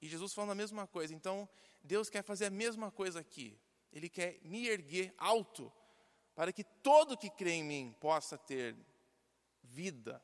E 0.00 0.08
Jesus 0.08 0.32
falando 0.32 0.52
a 0.52 0.54
mesma 0.54 0.86
coisa. 0.86 1.14
Então, 1.14 1.48
Deus 1.82 2.08
quer 2.08 2.22
fazer 2.22 2.46
a 2.46 2.50
mesma 2.50 2.90
coisa 2.90 3.20
aqui. 3.20 3.58
Ele 3.92 4.08
quer 4.08 4.38
me 4.42 4.68
erguer 4.68 5.14
alto 5.16 5.72
para 6.34 6.52
que 6.52 6.62
todo 6.62 7.16
que 7.16 7.30
crê 7.30 7.52
em 7.52 7.64
mim 7.64 7.96
possa 8.00 8.38
ter 8.38 8.76
vida. 9.62 10.22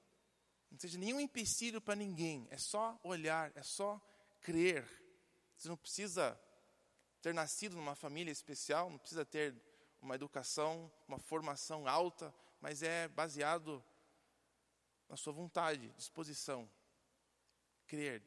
Não 0.70 0.78
seja 0.78 0.98
nenhum 0.98 1.20
empecilho 1.20 1.80
para 1.80 1.94
ninguém, 1.94 2.46
é 2.50 2.58
só 2.58 2.98
olhar, 3.02 3.52
é 3.54 3.62
só 3.62 4.00
crer. 4.40 4.84
Você 5.56 5.68
não 5.68 5.76
precisa 5.76 6.38
ter 7.22 7.32
nascido 7.32 7.76
numa 7.76 7.94
família 7.94 8.30
especial, 8.30 8.90
não 8.90 8.98
precisa 8.98 9.24
ter 9.24 9.54
uma 10.00 10.14
educação, 10.14 10.92
uma 11.08 11.18
formação 11.18 11.88
alta, 11.88 12.34
mas 12.60 12.82
é 12.82 13.08
baseado 13.08 13.82
na 15.08 15.16
sua 15.16 15.32
vontade, 15.32 15.88
disposição, 15.96 16.68
crer 17.86 18.22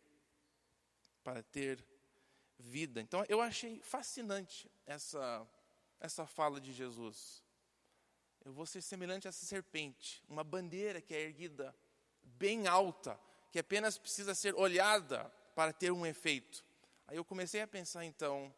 para 1.23 1.43
ter 1.43 1.83
vida. 2.57 3.01
Então 3.01 3.23
eu 3.27 3.41
achei 3.41 3.81
fascinante 3.81 4.69
essa 4.85 5.47
essa 5.99 6.25
fala 6.25 6.59
de 6.61 6.71
Jesus. 6.71 7.43
Eu 8.45 8.53
vou 8.53 8.65
ser 8.65 8.81
semelhante 8.81 9.27
a 9.27 9.29
essa 9.29 9.45
serpente, 9.45 10.23
uma 10.29 10.43
bandeira 10.43 11.01
que 11.01 11.13
é 11.13 11.21
erguida 11.21 11.75
bem 12.23 12.67
alta, 12.67 13.19
que 13.51 13.59
apenas 13.59 13.97
precisa 13.97 14.33
ser 14.35 14.55
olhada 14.55 15.25
para 15.55 15.73
ter 15.73 15.91
um 15.91 16.05
efeito. 16.05 16.63
Aí 17.07 17.17
eu 17.17 17.25
comecei 17.25 17.61
a 17.61 17.67
pensar 17.67 18.05
então 18.05 18.53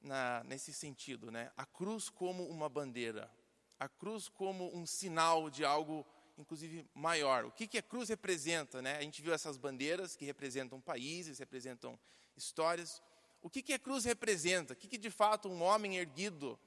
na, 0.00 0.42
nesse 0.44 0.72
sentido, 0.72 1.30
né? 1.30 1.52
A 1.56 1.66
cruz 1.66 2.08
como 2.08 2.46
uma 2.48 2.68
bandeira, 2.68 3.30
a 3.78 3.88
cruz 3.88 4.28
como 4.28 4.74
um 4.76 4.86
sinal 4.86 5.50
de 5.50 5.64
algo, 5.64 6.06
inclusive 6.38 6.88
maior. 6.94 7.44
O 7.44 7.50
que, 7.50 7.66
que 7.66 7.78
a 7.78 7.82
cruz 7.82 8.08
representa, 8.08 8.80
né? 8.80 8.96
A 8.96 9.02
gente 9.02 9.20
viu 9.20 9.34
essas 9.34 9.56
bandeiras 9.56 10.14
que 10.14 10.24
representam 10.24 10.80
países, 10.80 11.38
representam 11.38 11.98
histórias. 12.36 13.02
O 13.42 13.50
que, 13.50 13.62
que 13.62 13.72
a 13.72 13.78
cruz 13.78 14.04
representa? 14.04 14.72
O 14.72 14.76
que, 14.76 14.88
que 14.88 14.98
de 14.98 15.10
fato 15.10 15.48
um 15.48 15.62
homem 15.62 15.98
erguido 15.98 16.58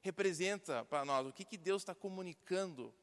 representa 0.00 0.84
para 0.84 1.04
nós, 1.04 1.26
o 1.26 1.32
que, 1.32 1.44
que 1.44 1.56
Deus 1.56 1.82
está 1.82 1.94
comunicando 1.94 2.94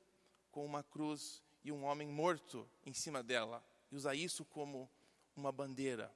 com 0.52 0.66
uma 0.66 0.82
cruz 0.82 1.44
e 1.64 1.72
um 1.72 1.84
homem 1.84 2.08
morto 2.08 2.68
em 2.86 2.94
cima 2.94 3.22
dela, 3.22 3.64
e 3.92 3.96
usar 3.96 4.16
isso 4.16 4.46
como 4.46 4.90
uma 5.36 5.52
bandeira. 5.52 6.14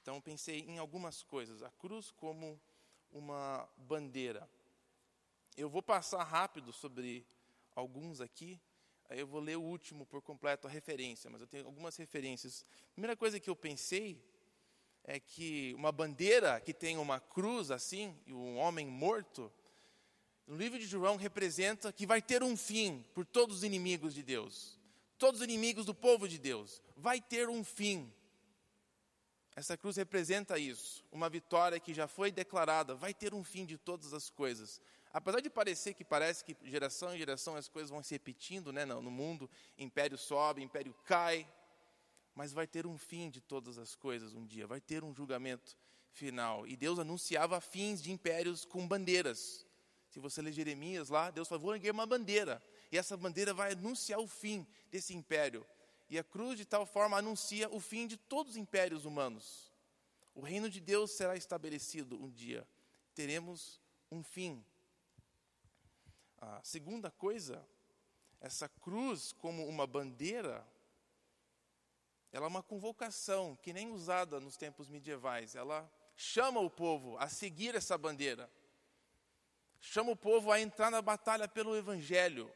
Então 0.00 0.20
pensei 0.20 0.60
em 0.60 0.78
algumas 0.78 1.22
coisas, 1.22 1.62
a 1.62 1.70
cruz 1.70 2.10
como 2.10 2.60
uma 3.10 3.68
bandeira. 3.76 4.48
Eu 5.56 5.68
vou 5.68 5.82
passar 5.82 6.22
rápido 6.24 6.72
sobre 6.72 7.26
alguns 7.74 8.20
aqui, 8.20 8.60
aí 9.08 9.18
eu 9.18 9.26
vou 9.26 9.40
ler 9.40 9.56
o 9.56 9.62
último 9.62 10.06
por 10.06 10.22
completo, 10.22 10.66
a 10.66 10.70
referência, 10.70 11.28
mas 11.30 11.40
eu 11.40 11.46
tenho 11.46 11.66
algumas 11.66 11.96
referências. 11.96 12.64
A 12.90 12.92
primeira 12.92 13.16
coisa 13.16 13.40
que 13.40 13.50
eu 13.50 13.56
pensei 13.56 14.22
é 15.04 15.20
que 15.20 15.74
uma 15.74 15.92
bandeira 15.92 16.60
que 16.60 16.72
tem 16.72 16.96
uma 16.96 17.20
cruz 17.20 17.70
assim, 17.70 18.16
e 18.26 18.32
um 18.32 18.56
homem 18.56 18.86
morto, 18.86 19.52
no 20.46 20.56
livro 20.56 20.78
de 20.78 20.86
João 20.86 21.16
representa 21.16 21.92
que 21.92 22.06
vai 22.06 22.20
ter 22.20 22.42
um 22.42 22.56
fim 22.56 23.04
por 23.14 23.24
todos 23.24 23.58
os 23.58 23.64
inimigos 23.64 24.14
de 24.14 24.22
Deus, 24.22 24.78
todos 25.18 25.40
os 25.40 25.44
inimigos 25.44 25.86
do 25.86 25.94
povo 25.94 26.28
de 26.28 26.38
Deus, 26.38 26.82
vai 26.96 27.20
ter 27.20 27.48
um 27.48 27.62
fim. 27.62 28.12
Essa 29.56 29.76
cruz 29.76 29.96
representa 29.96 30.58
isso, 30.58 31.04
uma 31.12 31.28
vitória 31.28 31.78
que 31.78 31.94
já 31.94 32.08
foi 32.08 32.32
declarada, 32.32 32.94
vai 32.94 33.14
ter 33.14 33.32
um 33.32 33.44
fim 33.44 33.64
de 33.64 33.78
todas 33.78 34.12
as 34.12 34.28
coisas. 34.28 34.80
Apesar 35.14 35.40
de 35.40 35.48
parecer 35.48 35.94
que 35.94 36.04
parece 36.04 36.44
que 36.44 36.56
geração 36.64 37.14
em 37.14 37.18
geração 37.18 37.54
as 37.54 37.68
coisas 37.68 37.88
vão 37.88 38.02
se 38.02 38.12
repetindo, 38.12 38.72
né, 38.72 38.84
no 38.84 39.12
mundo, 39.12 39.48
império 39.78 40.18
sobe, 40.18 40.60
império 40.60 40.92
cai, 41.04 41.48
mas 42.34 42.52
vai 42.52 42.66
ter 42.66 42.84
um 42.84 42.98
fim 42.98 43.30
de 43.30 43.40
todas 43.40 43.78
as 43.78 43.94
coisas 43.94 44.34
um 44.34 44.44
dia, 44.44 44.66
vai 44.66 44.80
ter 44.80 45.04
um 45.04 45.14
julgamento 45.14 45.76
final. 46.10 46.66
E 46.66 46.76
Deus 46.76 46.98
anunciava 46.98 47.60
fins 47.60 48.02
de 48.02 48.10
impérios 48.10 48.64
com 48.64 48.88
bandeiras. 48.88 49.64
Se 50.10 50.18
você 50.18 50.42
ler 50.42 50.50
Jeremias 50.50 51.10
lá, 51.10 51.30
Deus 51.30 51.46
falou: 51.46 51.62
vou 51.62 51.74
erguer 51.76 51.92
uma 51.92 52.06
bandeira. 52.06 52.60
E 52.90 52.98
essa 52.98 53.16
bandeira 53.16 53.54
vai 53.54 53.70
anunciar 53.70 54.18
o 54.18 54.26
fim 54.26 54.66
desse 54.90 55.14
império. 55.14 55.64
E 56.10 56.18
a 56.18 56.24
cruz, 56.24 56.58
de 56.58 56.64
tal 56.64 56.84
forma, 56.84 57.16
anuncia 57.16 57.68
o 57.70 57.78
fim 57.78 58.08
de 58.08 58.16
todos 58.16 58.54
os 58.54 58.56
impérios 58.56 59.04
humanos. 59.04 59.72
O 60.34 60.40
reino 60.40 60.68
de 60.68 60.80
Deus 60.80 61.12
será 61.12 61.36
estabelecido 61.36 62.20
um 62.20 62.28
dia. 62.28 62.66
Teremos 63.14 63.80
um 64.10 64.20
fim. 64.20 64.64
Segunda 66.62 67.10
coisa, 67.10 67.66
essa 68.40 68.68
cruz 68.68 69.32
como 69.32 69.66
uma 69.66 69.86
bandeira 69.86 70.66
ela 72.34 72.46
é 72.46 72.48
uma 72.48 72.64
convocação 72.64 73.54
que 73.62 73.72
nem 73.72 73.92
usada 73.92 74.40
nos 74.40 74.56
tempos 74.56 74.88
medievais. 74.88 75.54
Ela 75.54 75.88
chama 76.16 76.58
o 76.58 76.68
povo 76.68 77.16
a 77.18 77.28
seguir 77.28 77.76
essa 77.76 77.96
bandeira. 77.96 78.50
Chama 79.80 80.10
o 80.10 80.16
povo 80.16 80.50
a 80.50 80.60
entrar 80.60 80.90
na 80.90 81.00
batalha 81.00 81.46
pelo 81.46 81.76
evangelho. 81.76 82.52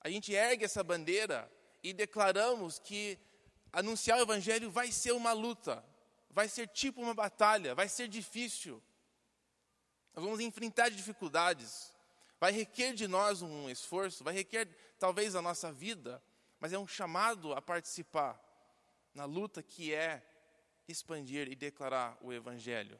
A 0.00 0.08
gente 0.08 0.32
ergue 0.32 0.64
essa 0.64 0.82
bandeira 0.82 1.52
e 1.82 1.92
declaramos 1.92 2.78
que 2.78 3.18
anunciar 3.70 4.18
o 4.18 4.22
evangelho 4.22 4.70
vai 4.70 4.90
ser 4.90 5.12
uma 5.12 5.32
luta. 5.32 5.84
vai 6.30 6.48
ser 6.48 6.66
tipo 6.68 7.02
uma 7.02 7.12
batalha, 7.12 7.74
vai 7.74 7.90
ser 7.90 8.08
difícil. 8.08 8.82
Nós 10.14 10.24
vamos 10.24 10.40
enfrentar 10.40 10.88
dificuldades. 10.88 11.92
Vai 12.40 12.52
requer 12.52 12.94
de 12.94 13.06
nós 13.06 13.42
um 13.42 13.68
esforço, 13.68 14.24
vai 14.24 14.32
requer 14.32 14.66
talvez 14.98 15.36
a 15.36 15.42
nossa 15.42 15.70
vida, 15.70 16.22
mas 16.58 16.72
é 16.72 16.78
um 16.78 16.88
chamado 16.88 17.52
a 17.52 17.60
participar 17.60 18.42
na 19.14 19.26
luta 19.26 19.62
que 19.62 19.92
é 19.92 20.26
expandir 20.88 21.48
e 21.48 21.54
declarar 21.54 22.16
o 22.22 22.32
Evangelho. 22.32 22.98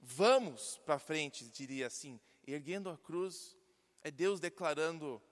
Vamos 0.00 0.78
para 0.78 0.98
frente, 0.98 1.48
diria 1.48 1.86
assim, 1.86 2.20
erguendo 2.46 2.90
a 2.90 2.98
cruz, 2.98 3.56
é 4.02 4.10
Deus 4.10 4.40
declarando 4.40 5.22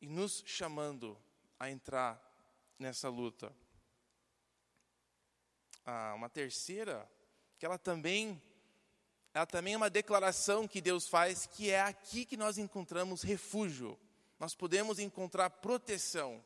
e 0.00 0.06
nos 0.06 0.42
chamando 0.46 1.18
a 1.58 1.70
entrar 1.70 2.22
nessa 2.78 3.08
luta. 3.08 3.54
Ah, 5.84 6.14
uma 6.14 6.28
terceira, 6.28 7.08
que 7.58 7.64
ela 7.64 7.78
também, 7.78 8.42
ela 9.36 9.44
também 9.44 9.74
é 9.74 9.76
uma 9.76 9.90
declaração 9.90 10.66
que 10.66 10.80
Deus 10.80 11.06
faz, 11.06 11.44
que 11.44 11.70
é 11.70 11.82
aqui 11.82 12.24
que 12.24 12.38
nós 12.38 12.56
encontramos 12.56 13.20
refúgio. 13.20 14.00
Nós 14.40 14.54
podemos 14.54 14.98
encontrar 14.98 15.50
proteção. 15.50 16.42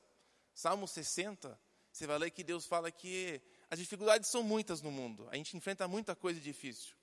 Salmo 0.53 0.89
60, 0.89 1.57
você 1.93 2.05
vai 2.05 2.19
ler 2.19 2.31
que 2.33 2.43
Deus 2.43 2.67
fala 2.67 2.91
que 2.91 3.41
as 3.71 3.79
dificuldades 3.79 4.29
são 4.29 4.43
muitas 4.43 4.83
no 4.83 4.91
mundo. 4.91 5.29
A 5.31 5.37
gente 5.37 5.57
enfrenta 5.57 5.87
muita 5.87 6.17
coisa 6.17 6.41
difícil. 6.41 6.97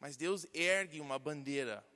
Mas 0.00 0.16
Deus 0.16 0.44
ergue 0.52 1.00
uma 1.00 1.16
bandeira 1.16 1.86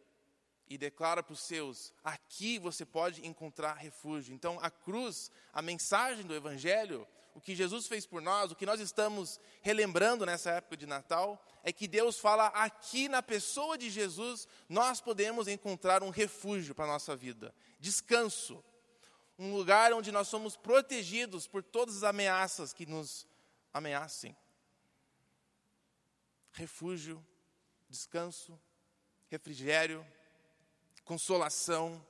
e 0.68 0.78
declara 0.78 1.24
para 1.24 1.32
os 1.32 1.40
seus: 1.40 1.92
aqui 2.04 2.56
você 2.56 2.86
pode 2.86 3.26
encontrar 3.26 3.74
refúgio. 3.74 4.32
Então, 4.32 4.60
a 4.62 4.70
cruz, 4.70 5.28
a 5.52 5.60
mensagem 5.60 6.24
do 6.24 6.36
Evangelho, 6.36 7.04
o 7.34 7.40
que 7.40 7.54
Jesus 7.54 7.86
fez 7.86 8.06
por 8.06 8.20
nós, 8.20 8.50
o 8.50 8.56
que 8.56 8.66
nós 8.66 8.80
estamos 8.80 9.40
relembrando 9.62 10.26
nessa 10.26 10.50
época 10.50 10.76
de 10.76 10.86
Natal, 10.86 11.42
é 11.62 11.72
que 11.72 11.88
Deus 11.88 12.18
fala 12.18 12.46
aqui 12.48 13.08
na 13.08 13.22
pessoa 13.22 13.78
de 13.78 13.90
Jesus, 13.90 14.46
nós 14.68 15.00
podemos 15.00 15.48
encontrar 15.48 16.02
um 16.02 16.10
refúgio 16.10 16.74
para 16.74 16.84
a 16.84 16.88
nossa 16.88 17.16
vida, 17.16 17.54
descanso, 17.78 18.62
um 19.38 19.54
lugar 19.56 19.92
onde 19.92 20.12
nós 20.12 20.28
somos 20.28 20.56
protegidos 20.56 21.46
por 21.46 21.62
todas 21.62 21.96
as 21.98 22.02
ameaças 22.04 22.72
que 22.72 22.86
nos 22.86 23.26
ameacem. 23.72 24.36
Refúgio, 26.52 27.24
descanso, 27.88 28.60
refrigério, 29.30 30.06
consolação. 31.04 32.04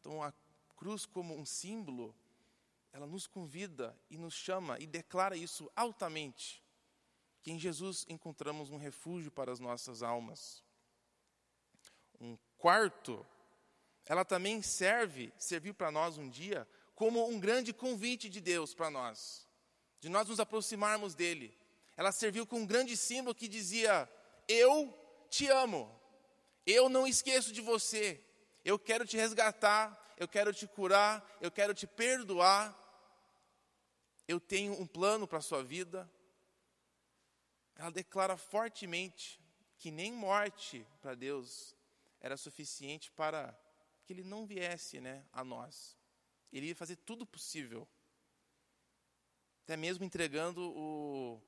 Então, 0.00 0.22
a 0.22 0.32
cruz, 0.76 1.06
como 1.06 1.34
um 1.34 1.46
símbolo, 1.46 2.14
ela 2.92 3.06
nos 3.06 3.26
convida 3.26 3.98
e 4.10 4.18
nos 4.18 4.34
chama 4.34 4.78
e 4.78 4.86
declara 4.86 5.36
isso 5.36 5.70
altamente: 5.74 6.62
que 7.42 7.50
em 7.50 7.58
Jesus 7.58 8.04
encontramos 8.08 8.70
um 8.70 8.76
refúgio 8.76 9.30
para 9.30 9.50
as 9.50 9.58
nossas 9.58 10.02
almas. 10.02 10.62
Um 12.20 12.38
quarto, 12.56 13.26
ela 14.06 14.24
também 14.24 14.62
serve, 14.62 15.32
serviu 15.36 15.74
para 15.74 15.90
nós 15.90 16.18
um 16.18 16.28
dia, 16.28 16.68
como 16.94 17.26
um 17.28 17.40
grande 17.40 17.72
convite 17.72 18.28
de 18.28 18.40
Deus 18.40 18.74
para 18.74 18.90
nós, 18.90 19.48
de 19.98 20.08
nós 20.08 20.28
nos 20.28 20.38
aproximarmos 20.38 21.14
dele. 21.14 21.56
Ela 21.96 22.12
serviu 22.12 22.46
com 22.46 22.60
um 22.60 22.66
grande 22.66 22.96
símbolo 22.96 23.34
que 23.34 23.48
dizia: 23.48 24.08
Eu 24.46 24.96
te 25.28 25.48
amo. 25.48 25.90
Eu 26.64 26.88
não 26.88 27.06
esqueço 27.06 27.52
de 27.52 27.60
você. 27.60 28.24
Eu 28.64 28.78
quero 28.78 29.04
te 29.04 29.16
resgatar, 29.16 30.14
eu 30.16 30.28
quero 30.28 30.52
te 30.52 30.66
curar, 30.68 31.38
eu 31.40 31.50
quero 31.50 31.74
te 31.74 31.86
perdoar. 31.86 32.78
Eu 34.26 34.40
tenho 34.40 34.72
um 34.80 34.86
plano 34.86 35.26
para 35.26 35.38
a 35.38 35.42
sua 35.42 35.62
vida. 35.62 36.10
Ela 37.76 37.90
declara 37.90 38.36
fortemente 38.36 39.40
que 39.78 39.90
nem 39.90 40.12
morte 40.12 40.86
para 41.00 41.14
Deus 41.14 41.74
era 42.20 42.36
suficiente 42.36 43.10
para 43.10 43.58
que 44.04 44.12
ele 44.12 44.22
não 44.22 44.46
viesse 44.46 45.00
né, 45.00 45.24
a 45.32 45.42
nós. 45.42 45.96
Ele 46.52 46.68
ia 46.68 46.76
fazer 46.76 46.96
tudo 46.96 47.26
possível. 47.26 47.88
Até 49.64 49.76
mesmo 49.76 50.04
entregando 50.04 50.72
o 50.76 51.40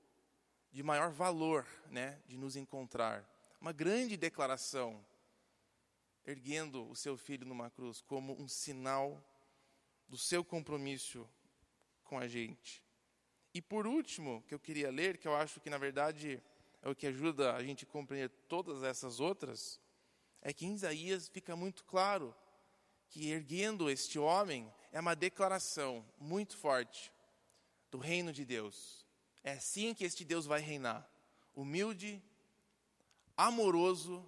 de 0.73 0.83
maior 0.83 1.13
valor 1.13 1.65
né, 1.87 2.21
de 2.27 2.37
nos 2.37 2.57
encontrar 2.57 3.25
uma 3.61 3.73
grande 3.73 4.17
declaração, 4.17 5.03
erguendo 6.27 6.91
o 6.91 6.97
seu 6.97 7.17
filho 7.17 7.47
numa 7.47 7.71
cruz 7.71 8.01
como 8.01 8.39
um 8.41 8.49
sinal 8.49 9.25
do 10.09 10.19
seu 10.19 10.45
compromisso 10.45 11.29
com 12.15 12.19
a 12.21 12.29
gente. 12.29 12.81
E 13.53 13.61
por 13.61 13.89
último, 13.89 14.45
que 14.47 14.55
eu 14.55 14.59
queria 14.61 14.89
ler, 14.89 15.19
que 15.19 15.27
eu 15.27 15.35
acho 15.35 15.61
que 15.61 15.69
na 15.69 15.79
verdade 15.79 16.41
é 16.81 16.89
o 16.89 16.95
que 16.95 17.09
ajuda 17.09 17.55
a 17.57 17.61
gente 17.65 17.85
a 17.85 17.89
compreender 17.89 18.29
todas 18.49 18.85
essas 18.85 19.19
outras, 19.19 19.81
é 20.41 20.53
que 20.53 20.65
em 20.65 20.75
Isaías 20.75 21.29
fica 21.29 21.57
muito 21.57 21.85
claro 21.85 22.33
que 23.09 23.33
erguendo 23.33 23.91
este 23.91 24.17
homem 24.17 24.73
é 24.93 25.01
uma 25.01 25.17
declaração 25.17 26.07
muito 26.17 26.57
forte 26.57 27.13
do 27.91 27.99
reino 27.99 28.33
de 28.33 28.45
Deus. 28.45 29.05
É 29.43 29.55
assim 29.55 29.93
que 29.93 30.05
este 30.05 30.25
Deus 30.25 30.47
vai 30.47 30.61
reinar, 30.61 31.11
humilde, 31.53 32.23
amoroso. 33.37 34.25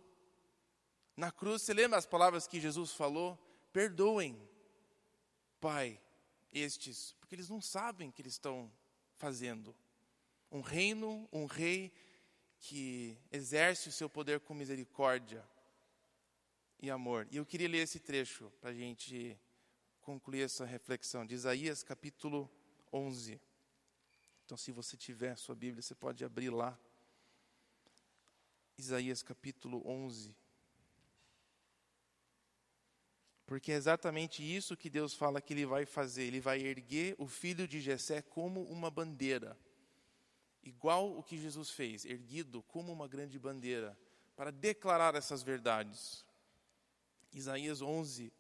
Na 1.17 1.31
cruz, 1.31 1.63
você 1.63 1.73
lembra 1.73 1.99
as 1.99 2.07
palavras 2.07 2.49
que 2.49 2.61
Jesus 2.61 2.93
falou? 2.93 3.39
Perdoem, 3.73 4.37
Pai, 5.61 6.01
estes, 6.59 7.15
porque 7.19 7.35
eles 7.35 7.49
não 7.49 7.61
sabem 7.61 8.09
o 8.09 8.13
que 8.13 8.23
eles 8.23 8.35
estão 8.35 8.73
fazendo. 9.17 9.75
Um 10.51 10.61
reino, 10.61 11.29
um 11.33 11.47
rei 11.47 11.93
que 12.59 13.19
exerce 13.31 13.89
o 13.89 13.93
seu 13.93 14.09
poder 14.09 14.41
com 14.41 14.55
misericórdia 14.55 15.47
e 16.81 16.91
amor. 16.91 17.27
E 17.31 17.37
eu 17.37 17.47
queria 17.47 17.69
ler 17.69 17.79
esse 17.79 18.01
trecho 18.01 18.51
para 18.61 18.71
a 18.71 18.75
gente 18.75 19.39
concluir 20.01 20.43
essa 20.43 20.65
reflexão, 20.65 21.27
de 21.27 21.35
Isaías 21.35 21.83
capítulo 21.83 22.51
11. 22.93 23.41
Então, 24.45 24.57
se 24.57 24.71
você 24.71 24.97
tiver 24.97 25.37
sua 25.37 25.55
Bíblia, 25.55 25.83
você 25.83 25.95
pode 25.95 26.25
abrir 26.25 26.51
lá. 26.51 26.79
Isaías 28.79 29.23
capítulo 29.23 29.83
11. 29.85 30.37
Porque 33.47 33.71
é 33.71 33.77
exatamente 33.77 34.43
isso 34.43 34.77
que 34.77 34.91
Deus 34.91 35.15
fala 35.15 35.41
que 35.41 35.55
Ele 35.55 35.65
vai 35.65 35.87
fazer. 35.87 36.25
Ele 36.25 36.41
vai 36.41 36.61
erguer 36.61 37.15
o 37.17 37.29
filho 37.29 37.69
de 37.69 37.81
Jessé 37.81 38.21
como 38.21 38.63
uma 38.65 38.91
bandeira. 38.91 39.57
Igual 40.65 41.17
o 41.17 41.23
que 41.23 41.39
Jesus 41.39 41.71
fez, 41.71 42.05
erguido 42.05 42.61
como 42.65 42.93
uma 42.93 43.07
grande 43.07 43.39
bandeira, 43.39 43.97
para 44.35 44.51
declarar 44.51 45.15
essas 45.15 45.45
verdades. 45.45 46.25
Isaías 47.33 47.81
11. 47.81 48.33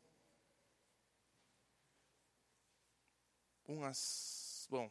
Um 3.68 3.84
as, 3.84 4.66
bom, 4.68 4.90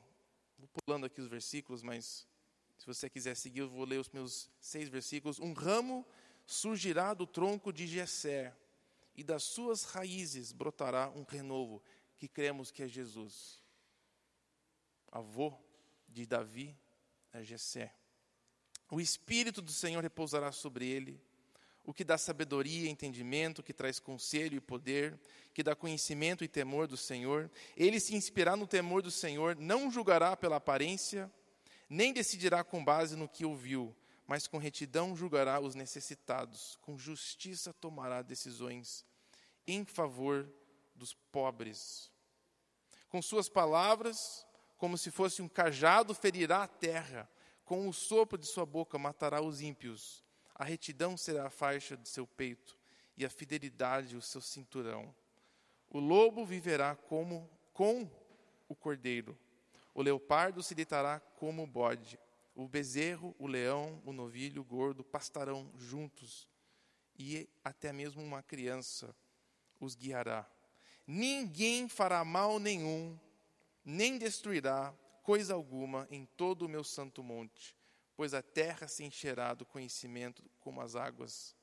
vou 0.57 0.69
pulando 0.69 1.05
aqui 1.05 1.19
os 1.19 1.27
versículos, 1.27 1.81
mas 1.81 2.25
se 2.77 2.85
você 2.85 3.09
quiser 3.09 3.35
seguir, 3.35 3.59
eu 3.59 3.69
vou 3.69 3.83
ler 3.83 3.99
os 3.99 4.09
meus 4.09 4.49
seis 4.59 4.87
versículos. 4.87 5.39
Um 5.39 5.51
ramo 5.51 6.05
surgirá 6.45 7.13
do 7.13 7.27
tronco 7.27 7.73
de 7.73 7.85
Jessé, 7.85 8.55
e 9.15 9.23
das 9.23 9.43
suas 9.43 9.83
raízes 9.83 10.51
brotará 10.51 11.09
um 11.09 11.23
renovo, 11.23 11.81
que 12.17 12.27
cremos 12.27 12.71
que 12.71 12.83
é 12.83 12.87
Jesus. 12.87 13.61
Avô 15.11 15.57
de 16.07 16.25
Davi 16.25 16.77
é 17.31 17.43
Jessé. 17.43 17.93
O 18.91 18.99
Espírito 18.99 19.61
do 19.61 19.71
Senhor 19.71 20.01
repousará 20.01 20.51
sobre 20.51 20.87
ele, 20.87 21.19
o 21.83 21.93
que 21.93 22.03
dá 22.03 22.17
sabedoria 22.17 22.87
e 22.87 22.89
entendimento, 22.89 23.63
que 23.63 23.73
traz 23.73 23.99
conselho 23.99 24.57
e 24.57 24.61
poder, 24.61 25.19
que 25.53 25.63
dá 25.63 25.75
conhecimento 25.75 26.43
e 26.43 26.47
temor 26.47 26.87
do 26.87 26.97
Senhor. 26.97 27.49
Ele 27.77 27.99
se 27.99 28.15
inspirar 28.15 28.55
no 28.55 28.67
temor 28.67 29.01
do 29.01 29.11
Senhor, 29.11 29.55
não 29.55 29.91
julgará 29.91 30.35
pela 30.35 30.55
aparência, 30.55 31.31
nem 31.89 32.11
decidirá 32.11 32.63
com 32.63 32.83
base 32.83 33.15
no 33.15 33.29
que 33.29 33.45
ouviu, 33.45 33.95
mas 34.27 34.47
com 34.47 34.57
retidão 34.57 35.15
julgará 35.15 35.59
os 35.59 35.75
necessitados, 35.75 36.77
com 36.81 36.97
justiça 36.97 37.73
tomará 37.73 38.21
decisões 38.21 39.05
em 39.67 39.85
favor 39.85 40.49
dos 40.95 41.13
pobres. 41.31 42.11
Com 43.09 43.21
suas 43.21 43.47
palavras, 43.49 44.45
como 44.77 44.97
se 44.97 45.11
fosse 45.11 45.41
um 45.41 45.47
cajado, 45.47 46.13
ferirá 46.13 46.63
a 46.63 46.67
terra, 46.67 47.29
com 47.63 47.87
o 47.87 47.93
sopro 47.93 48.37
de 48.37 48.45
sua 48.45 48.65
boca 48.65 48.97
matará 48.97 49.41
os 49.41 49.61
ímpios. 49.61 50.23
A 50.53 50.63
retidão 50.63 51.17
será 51.17 51.47
a 51.47 51.49
faixa 51.49 51.97
de 51.97 52.07
seu 52.07 52.25
peito 52.25 52.77
e 53.17 53.25
a 53.25 53.29
fidelidade 53.29 54.15
o 54.15 54.21
seu 54.21 54.41
cinturão. 54.41 55.13
O 55.89 55.99
lobo 55.99 56.45
viverá 56.45 56.95
como 56.95 57.49
com 57.73 58.09
o 58.67 58.75
cordeiro 58.75 59.37
o 59.95 60.01
leopardo 60.01 60.61
se 60.61 60.75
deitará 60.75 61.21
como 61.37 61.63
o 61.63 61.67
bode. 61.67 62.19
O 62.55 62.67
bezerro, 62.67 63.35
o 63.37 63.45
leão, 63.45 64.01
o 64.05 64.13
novilho, 64.13 64.61
o 64.61 64.65
gordo 64.65 65.03
pastarão 65.03 65.69
juntos. 65.77 66.47
E 67.19 67.47
até 67.63 67.91
mesmo 67.93 68.23
uma 68.23 68.41
criança 68.41 69.15
os 69.79 69.93
guiará. 69.93 70.49
Ninguém 71.05 71.87
fará 71.87 72.25
mal 72.25 72.57
nenhum, 72.59 73.19
nem 73.83 74.17
destruirá 74.17 74.93
coisa 75.21 75.53
alguma 75.53 76.07
em 76.09 76.25
todo 76.25 76.65
o 76.65 76.69
meu 76.69 76.83
santo 76.83 77.21
monte, 77.21 77.75
pois 78.15 78.33
a 78.33 78.41
terra 78.41 78.87
se 78.87 79.03
encherá 79.03 79.53
do 79.53 79.65
conhecimento 79.65 80.43
como 80.59 80.81
as 80.81 80.95
águas, 80.95 81.55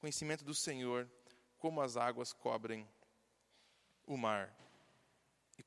conhecimento 0.00 0.44
do 0.44 0.54
Senhor, 0.54 1.10
como 1.58 1.80
as 1.80 1.96
águas 1.96 2.32
cobrem 2.32 2.88
o 4.06 4.16
mar. 4.16 4.56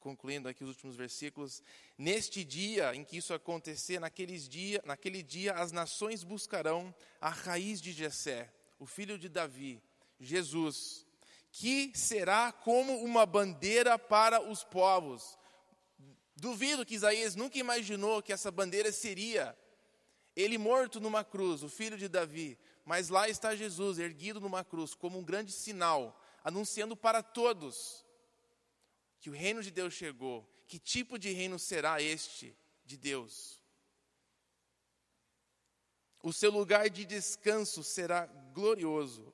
Concluindo 0.03 0.49
aqui 0.49 0.65
os 0.65 0.69
últimos 0.69 0.97
versículos, 0.97 1.63
neste 1.97 2.43
dia 2.43 2.93
em 2.93 3.05
que 3.05 3.15
isso 3.15 3.33
acontecer, 3.33 4.01
naqueles 4.01 4.49
dia, 4.49 4.81
naquele 4.83 5.23
dia 5.23 5.53
as 5.53 5.71
nações 5.71 6.25
buscarão 6.25 6.93
a 7.21 7.29
raiz 7.29 7.79
de 7.81 7.93
Jessé, 7.93 8.51
o 8.77 8.85
filho 8.85 9.17
de 9.17 9.29
Davi, 9.29 9.81
Jesus, 10.19 11.05
que 11.53 11.89
será 11.95 12.51
como 12.51 12.97
uma 12.97 13.25
bandeira 13.25 13.97
para 13.97 14.41
os 14.41 14.61
povos. 14.61 15.39
Duvido 16.35 16.85
que 16.85 16.95
Isaías 16.95 17.33
nunca 17.33 17.57
imaginou 17.57 18.21
que 18.21 18.33
essa 18.33 18.51
bandeira 18.51 18.91
seria 18.91 19.57
ele 20.35 20.57
morto 20.57 20.99
numa 20.99 21.23
cruz, 21.23 21.63
o 21.63 21.69
filho 21.69 21.97
de 21.97 22.09
Davi, 22.09 22.59
mas 22.83 23.07
lá 23.07 23.29
está 23.29 23.55
Jesus 23.55 23.99
erguido 23.99 24.41
numa 24.41 24.65
cruz 24.65 24.93
como 24.93 25.17
um 25.17 25.23
grande 25.23 25.53
sinal, 25.53 26.21
anunciando 26.43 26.93
para 26.93 27.23
todos 27.23 28.02
que 29.23 29.29
o 29.29 29.33
reino 29.33 29.63
de 29.63 29.71
Deus 29.71 29.93
chegou. 29.93 30.45
Que 30.67 30.77
tipo 30.77 31.17
de 31.17 31.31
reino 31.31 31.57
será 31.57 32.01
este 32.01 32.53
de 32.83 32.97
Deus? 32.97 33.57
O 36.21 36.33
seu 36.33 36.51
lugar 36.51 36.89
de 36.89 37.05
descanso 37.05 37.86
será 37.86 38.25
glorioso. 38.53 39.33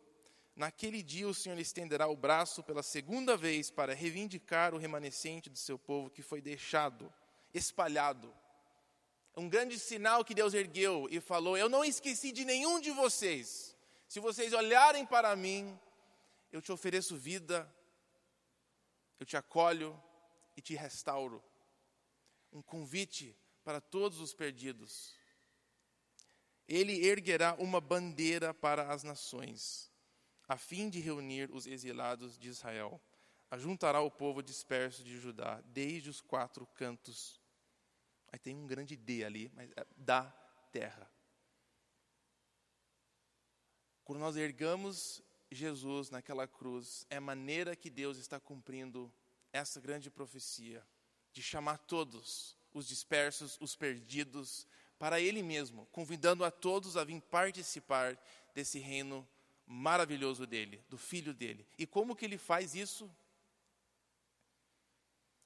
Naquele 0.56 1.02
dia 1.02 1.28
o 1.28 1.34
Senhor 1.34 1.58
estenderá 1.58 2.08
o 2.08 2.16
braço 2.16 2.62
pela 2.62 2.84
segunda 2.84 3.36
vez 3.36 3.72
para 3.72 3.96
reivindicar 3.96 4.76
o 4.76 4.78
remanescente 4.78 5.50
do 5.50 5.58
seu 5.58 5.80
povo 5.80 6.12
que 6.12 6.22
foi 6.22 6.40
deixado, 6.40 7.12
espalhado. 7.52 8.32
Um 9.36 9.50
grande 9.50 9.80
sinal 9.80 10.24
que 10.24 10.36
Deus 10.36 10.54
ergueu 10.54 11.08
e 11.10 11.20
falou: 11.20 11.58
Eu 11.58 11.68
não 11.68 11.84
esqueci 11.84 12.32
de 12.32 12.46
nenhum 12.46 12.80
de 12.80 12.92
vocês. 12.92 13.76
Se 14.08 14.20
vocês 14.20 14.54
olharem 14.54 15.04
para 15.04 15.36
mim, 15.36 15.80
eu 16.52 16.62
te 16.62 16.72
ofereço 16.72 17.18
vida, 17.18 17.68
eu 19.20 19.26
te 19.26 19.36
acolho 19.36 20.02
e 20.56 20.62
te 20.62 20.76
restauro. 20.76 21.44
Um 22.52 22.62
convite 22.62 23.38
para 23.64 23.82
todos 23.82 24.20
os 24.20 24.34
perdidos. 24.34 25.14
Ele 26.68 27.06
erguerá 27.06 27.56
uma 27.56 27.82
bandeira 27.82 28.54
para 28.54 28.92
as 28.92 29.04
nações 29.04 29.90
a 30.50 30.58
fim 30.58 30.90
de 30.90 31.00
reunir 31.00 31.52
os 31.54 31.68
exilados 31.68 32.36
de 32.36 32.50
Israel. 32.50 33.00
Ajuntará 33.52 34.02
o 34.02 34.10
povo 34.10 34.42
disperso 34.42 35.04
de 35.04 35.16
Judá, 35.20 35.62
desde 35.66 36.10
os 36.10 36.22
quatro 36.22 36.66
cantos. 36.66 37.40
Aí 38.32 38.40
tem 38.40 38.56
um 38.56 38.66
grande 38.66 38.98
D 38.98 39.24
ali, 39.24 39.52
mas 39.54 39.70
é 39.76 39.86
da 39.96 40.24
terra. 40.72 41.10
Quando 44.04 44.20
nós 44.20 44.36
ergamos 44.36 45.22
Jesus 45.52 46.10
naquela 46.10 46.48
cruz, 46.48 47.06
é 47.10 47.18
a 47.18 47.22
maneira 47.22 47.76
que 47.76 47.90
Deus 47.90 48.18
está 48.18 48.40
cumprindo 48.40 49.12
essa 49.52 49.80
grande 49.80 50.10
profecia 50.10 50.86
de 51.34 51.42
chamar 51.42 51.78
todos 51.80 52.56
os 52.74 52.88
dispersos, 52.88 53.58
os 53.60 53.76
perdidos, 53.76 54.68
para 55.00 55.20
Ele 55.20 55.42
mesmo, 55.42 55.88
convidando 55.92 56.44
a 56.44 56.52
todos 56.52 56.98
a 56.98 57.04
vir 57.04 57.22
participar 57.22 58.18
desse 58.54 58.80
reino 58.80 59.28
maravilhoso 59.66 60.46
dele, 60.46 60.84
do 60.90 60.98
filho 60.98 61.34
dele. 61.34 61.66
E 61.78 61.86
como 61.86 62.16
que 62.16 62.26
ele 62.26 62.38
faz 62.38 62.76
isso? 62.76 63.10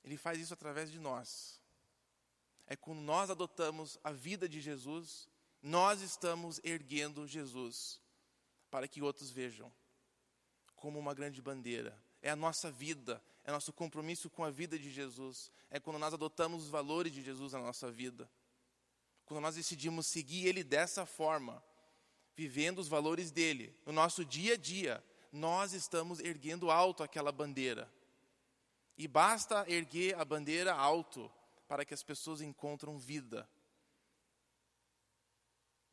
Ele 0.03 0.17
faz 0.17 0.39
isso 0.39 0.53
através 0.53 0.91
de 0.91 0.99
nós. 0.99 1.61
É 2.65 2.75
quando 2.75 3.01
nós 3.01 3.29
adotamos 3.29 3.99
a 4.03 4.11
vida 4.11 4.47
de 4.47 4.61
Jesus, 4.61 5.29
nós 5.61 6.01
estamos 6.01 6.59
erguendo 6.63 7.27
Jesus 7.27 8.01
para 8.71 8.87
que 8.87 9.01
outros 9.01 9.29
vejam 9.29 9.71
como 10.83 10.99
uma 10.99 11.13
grande 11.13 11.41
bandeira. 11.41 11.97
É 12.21 12.29
a 12.29 12.35
nossa 12.35 12.69
vida, 12.69 13.23
é 13.45 13.51
nosso 13.53 13.71
compromisso 13.71 14.29
com 14.29 14.43
a 14.43 14.51
vida 14.51 14.77
de 14.77 14.91
Jesus. 14.91 15.49
É 15.71 15.79
quando 15.79 15.97
nós 15.97 16.13
adotamos 16.13 16.63
os 16.63 16.69
valores 16.69 17.13
de 17.13 17.23
Jesus 17.23 17.53
na 17.53 17.59
nossa 17.59 17.89
vida. 17.89 18.29
Quando 19.23 19.39
nós 19.39 19.55
decidimos 19.55 20.07
seguir 20.07 20.45
Ele 20.45 20.61
dessa 20.61 21.05
forma 21.05 21.63
vivendo 22.35 22.79
os 22.79 22.89
valores 22.89 23.31
dele, 23.31 23.73
no 23.85 23.93
nosso 23.93 24.25
dia 24.25 24.55
a 24.55 24.57
dia, 24.57 25.01
nós 25.31 25.71
estamos 25.71 26.19
erguendo 26.19 26.69
alto 26.69 27.01
aquela 27.01 27.31
bandeira. 27.31 27.89
E 28.97 29.07
basta 29.07 29.63
erguer 29.69 30.19
a 30.19 30.25
bandeira 30.25 30.73
alto 30.73 31.31
para 31.65 31.85
que 31.85 31.93
as 31.93 32.03
pessoas 32.03 32.41
encontrem 32.41 32.97
vida. 32.97 33.49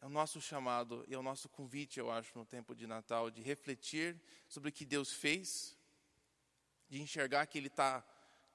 É 0.00 0.06
o 0.06 0.08
nosso 0.08 0.40
chamado 0.40 1.04
e 1.06 1.14
é 1.14 1.18
o 1.18 1.22
nosso 1.22 1.48
convite, 1.48 2.00
eu 2.00 2.10
acho, 2.10 2.36
no 2.38 2.46
tempo 2.46 2.74
de 2.74 2.86
Natal, 2.86 3.30
de 3.30 3.42
refletir 3.42 4.18
sobre 4.48 4.70
o 4.70 4.72
que 4.72 4.86
Deus 4.86 5.12
fez, 5.12 5.76
de 6.88 7.02
enxergar 7.02 7.46
que 7.46 7.58
Ele 7.58 7.66
está 7.66 8.02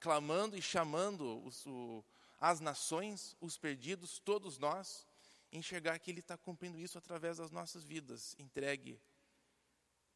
clamando 0.00 0.56
e 0.56 0.62
chamando 0.62 1.40
os, 1.44 1.64
o, 1.66 2.04
as 2.40 2.58
nações, 2.58 3.36
os 3.40 3.56
perdidos, 3.56 4.18
todos 4.18 4.58
nós, 4.58 5.06
enxergar 5.52 5.98
que 6.00 6.10
Ele 6.10 6.18
está 6.18 6.36
cumprindo 6.36 6.80
isso 6.80 6.98
através 6.98 7.36
das 7.36 7.52
nossas 7.52 7.84
vidas, 7.84 8.34
entregue 8.40 9.00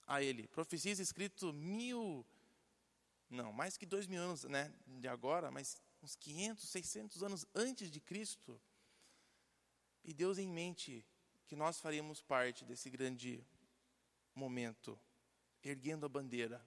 a 0.09 0.21
Ele. 0.21 0.49
Profecias 0.49 0.99
escrito 0.99 1.53
mil, 1.53 2.27
não, 3.29 3.53
mais 3.53 3.77
que 3.77 3.87
dois 3.87 4.09
mil 4.09 4.21
anos 4.21 4.43
né, 4.43 4.75
de 4.85 5.07
agora, 5.07 5.49
mas 5.49 5.81
uns 6.03 6.17
500, 6.17 6.69
600 6.69 7.23
anos 7.23 7.47
antes 7.55 7.89
de 7.89 8.01
Cristo. 8.01 8.61
E 10.03 10.13
Deus 10.13 10.39
em 10.39 10.49
mente 10.49 11.07
que 11.51 11.57
nós 11.57 11.81
faríamos 11.81 12.23
parte 12.23 12.65
desse 12.65 12.89
grande 12.89 13.45
momento, 14.33 14.97
erguendo 15.65 16.07
a 16.07 16.09
bandeira, 16.09 16.65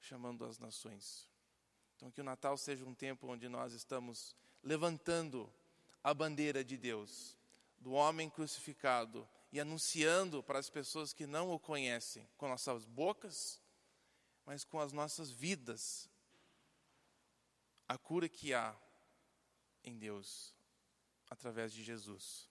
chamando 0.00 0.42
as 0.42 0.58
nações. 0.58 1.28
Então, 1.94 2.10
que 2.10 2.22
o 2.22 2.24
Natal 2.24 2.56
seja 2.56 2.82
um 2.86 2.94
tempo 2.94 3.26
onde 3.26 3.46
nós 3.46 3.74
estamos 3.74 4.34
levantando 4.62 5.52
a 6.02 6.14
bandeira 6.14 6.64
de 6.64 6.78
Deus, 6.78 7.36
do 7.78 7.92
homem 7.92 8.30
crucificado, 8.30 9.28
e 9.52 9.60
anunciando 9.60 10.42
para 10.42 10.58
as 10.58 10.70
pessoas 10.70 11.12
que 11.12 11.26
não 11.26 11.50
o 11.50 11.60
conhecem, 11.60 12.26
com 12.38 12.48
nossas 12.48 12.86
bocas, 12.86 13.60
mas 14.46 14.64
com 14.64 14.80
as 14.80 14.94
nossas 14.94 15.30
vidas, 15.30 16.08
a 17.86 17.98
cura 17.98 18.30
que 18.30 18.54
há 18.54 18.74
em 19.84 19.98
Deus, 19.98 20.55
através 21.28 21.72
de 21.72 21.82
Jesus. 21.82 22.48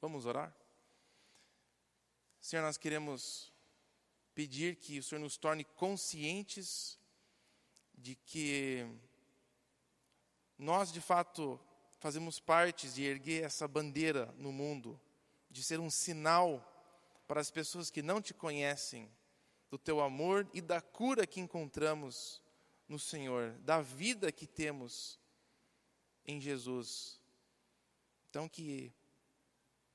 Vamos 0.00 0.26
orar? 0.26 0.54
Senhor, 2.40 2.62
nós 2.62 2.76
queremos 2.76 3.52
pedir 4.34 4.76
que 4.76 4.98
o 4.98 5.02
Senhor 5.02 5.20
nos 5.20 5.36
torne 5.36 5.64
conscientes 5.64 6.98
de 7.96 8.14
que 8.14 8.86
nós, 10.58 10.92
de 10.92 11.00
fato, 11.00 11.58
fazemos 11.98 12.38
parte 12.38 12.88
de 12.90 13.02
erguer 13.02 13.44
essa 13.44 13.66
bandeira 13.66 14.32
no 14.38 14.52
mundo, 14.52 15.00
de 15.50 15.62
ser 15.62 15.80
um 15.80 15.90
sinal 15.90 16.72
para 17.26 17.40
as 17.40 17.50
pessoas 17.50 17.90
que 17.90 18.02
não 18.02 18.20
te 18.20 18.32
conhecem 18.32 19.10
do 19.70 19.78
teu 19.78 20.00
amor 20.00 20.48
e 20.54 20.60
da 20.60 20.80
cura 20.80 21.26
que 21.26 21.40
encontramos 21.40 22.40
no 22.88 22.98
Senhor, 22.98 23.52
da 23.58 23.80
vida 23.80 24.30
que 24.30 24.46
temos 24.46 25.18
em 26.24 26.40
Jesus. 26.40 27.20
Então 28.36 28.50
que 28.50 28.92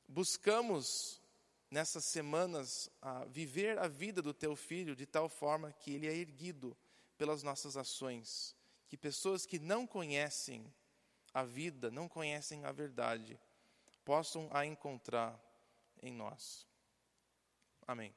buscamos 0.08 1.22
nessas 1.70 2.06
semanas 2.06 2.90
a 3.00 3.24
viver 3.26 3.78
a 3.78 3.88
vida 3.88 4.20
do 4.20 4.34
teu 4.34 4.56
filho 4.56 4.96
de 4.96 5.06
tal 5.06 5.30
forma 5.30 5.72
que 5.72 5.92
ele 5.92 6.08
é 6.08 6.16
erguido 6.16 6.76
pelas 7.20 7.44
nossas 7.44 7.78
ações, 7.78 8.56
que 8.90 8.98
pessoas 8.98 9.46
que 9.46 9.60
não 9.60 9.86
conhecem 9.86 10.66
a 11.32 11.44
vida, 11.44 11.92
não 11.92 12.10
conhecem 12.10 12.66
a 12.66 12.72
verdade, 12.72 13.40
possam 14.04 14.50
a 14.52 14.66
encontrar 14.66 15.40
em 16.02 16.12
nós. 16.12 16.68
Amém. 17.86 18.12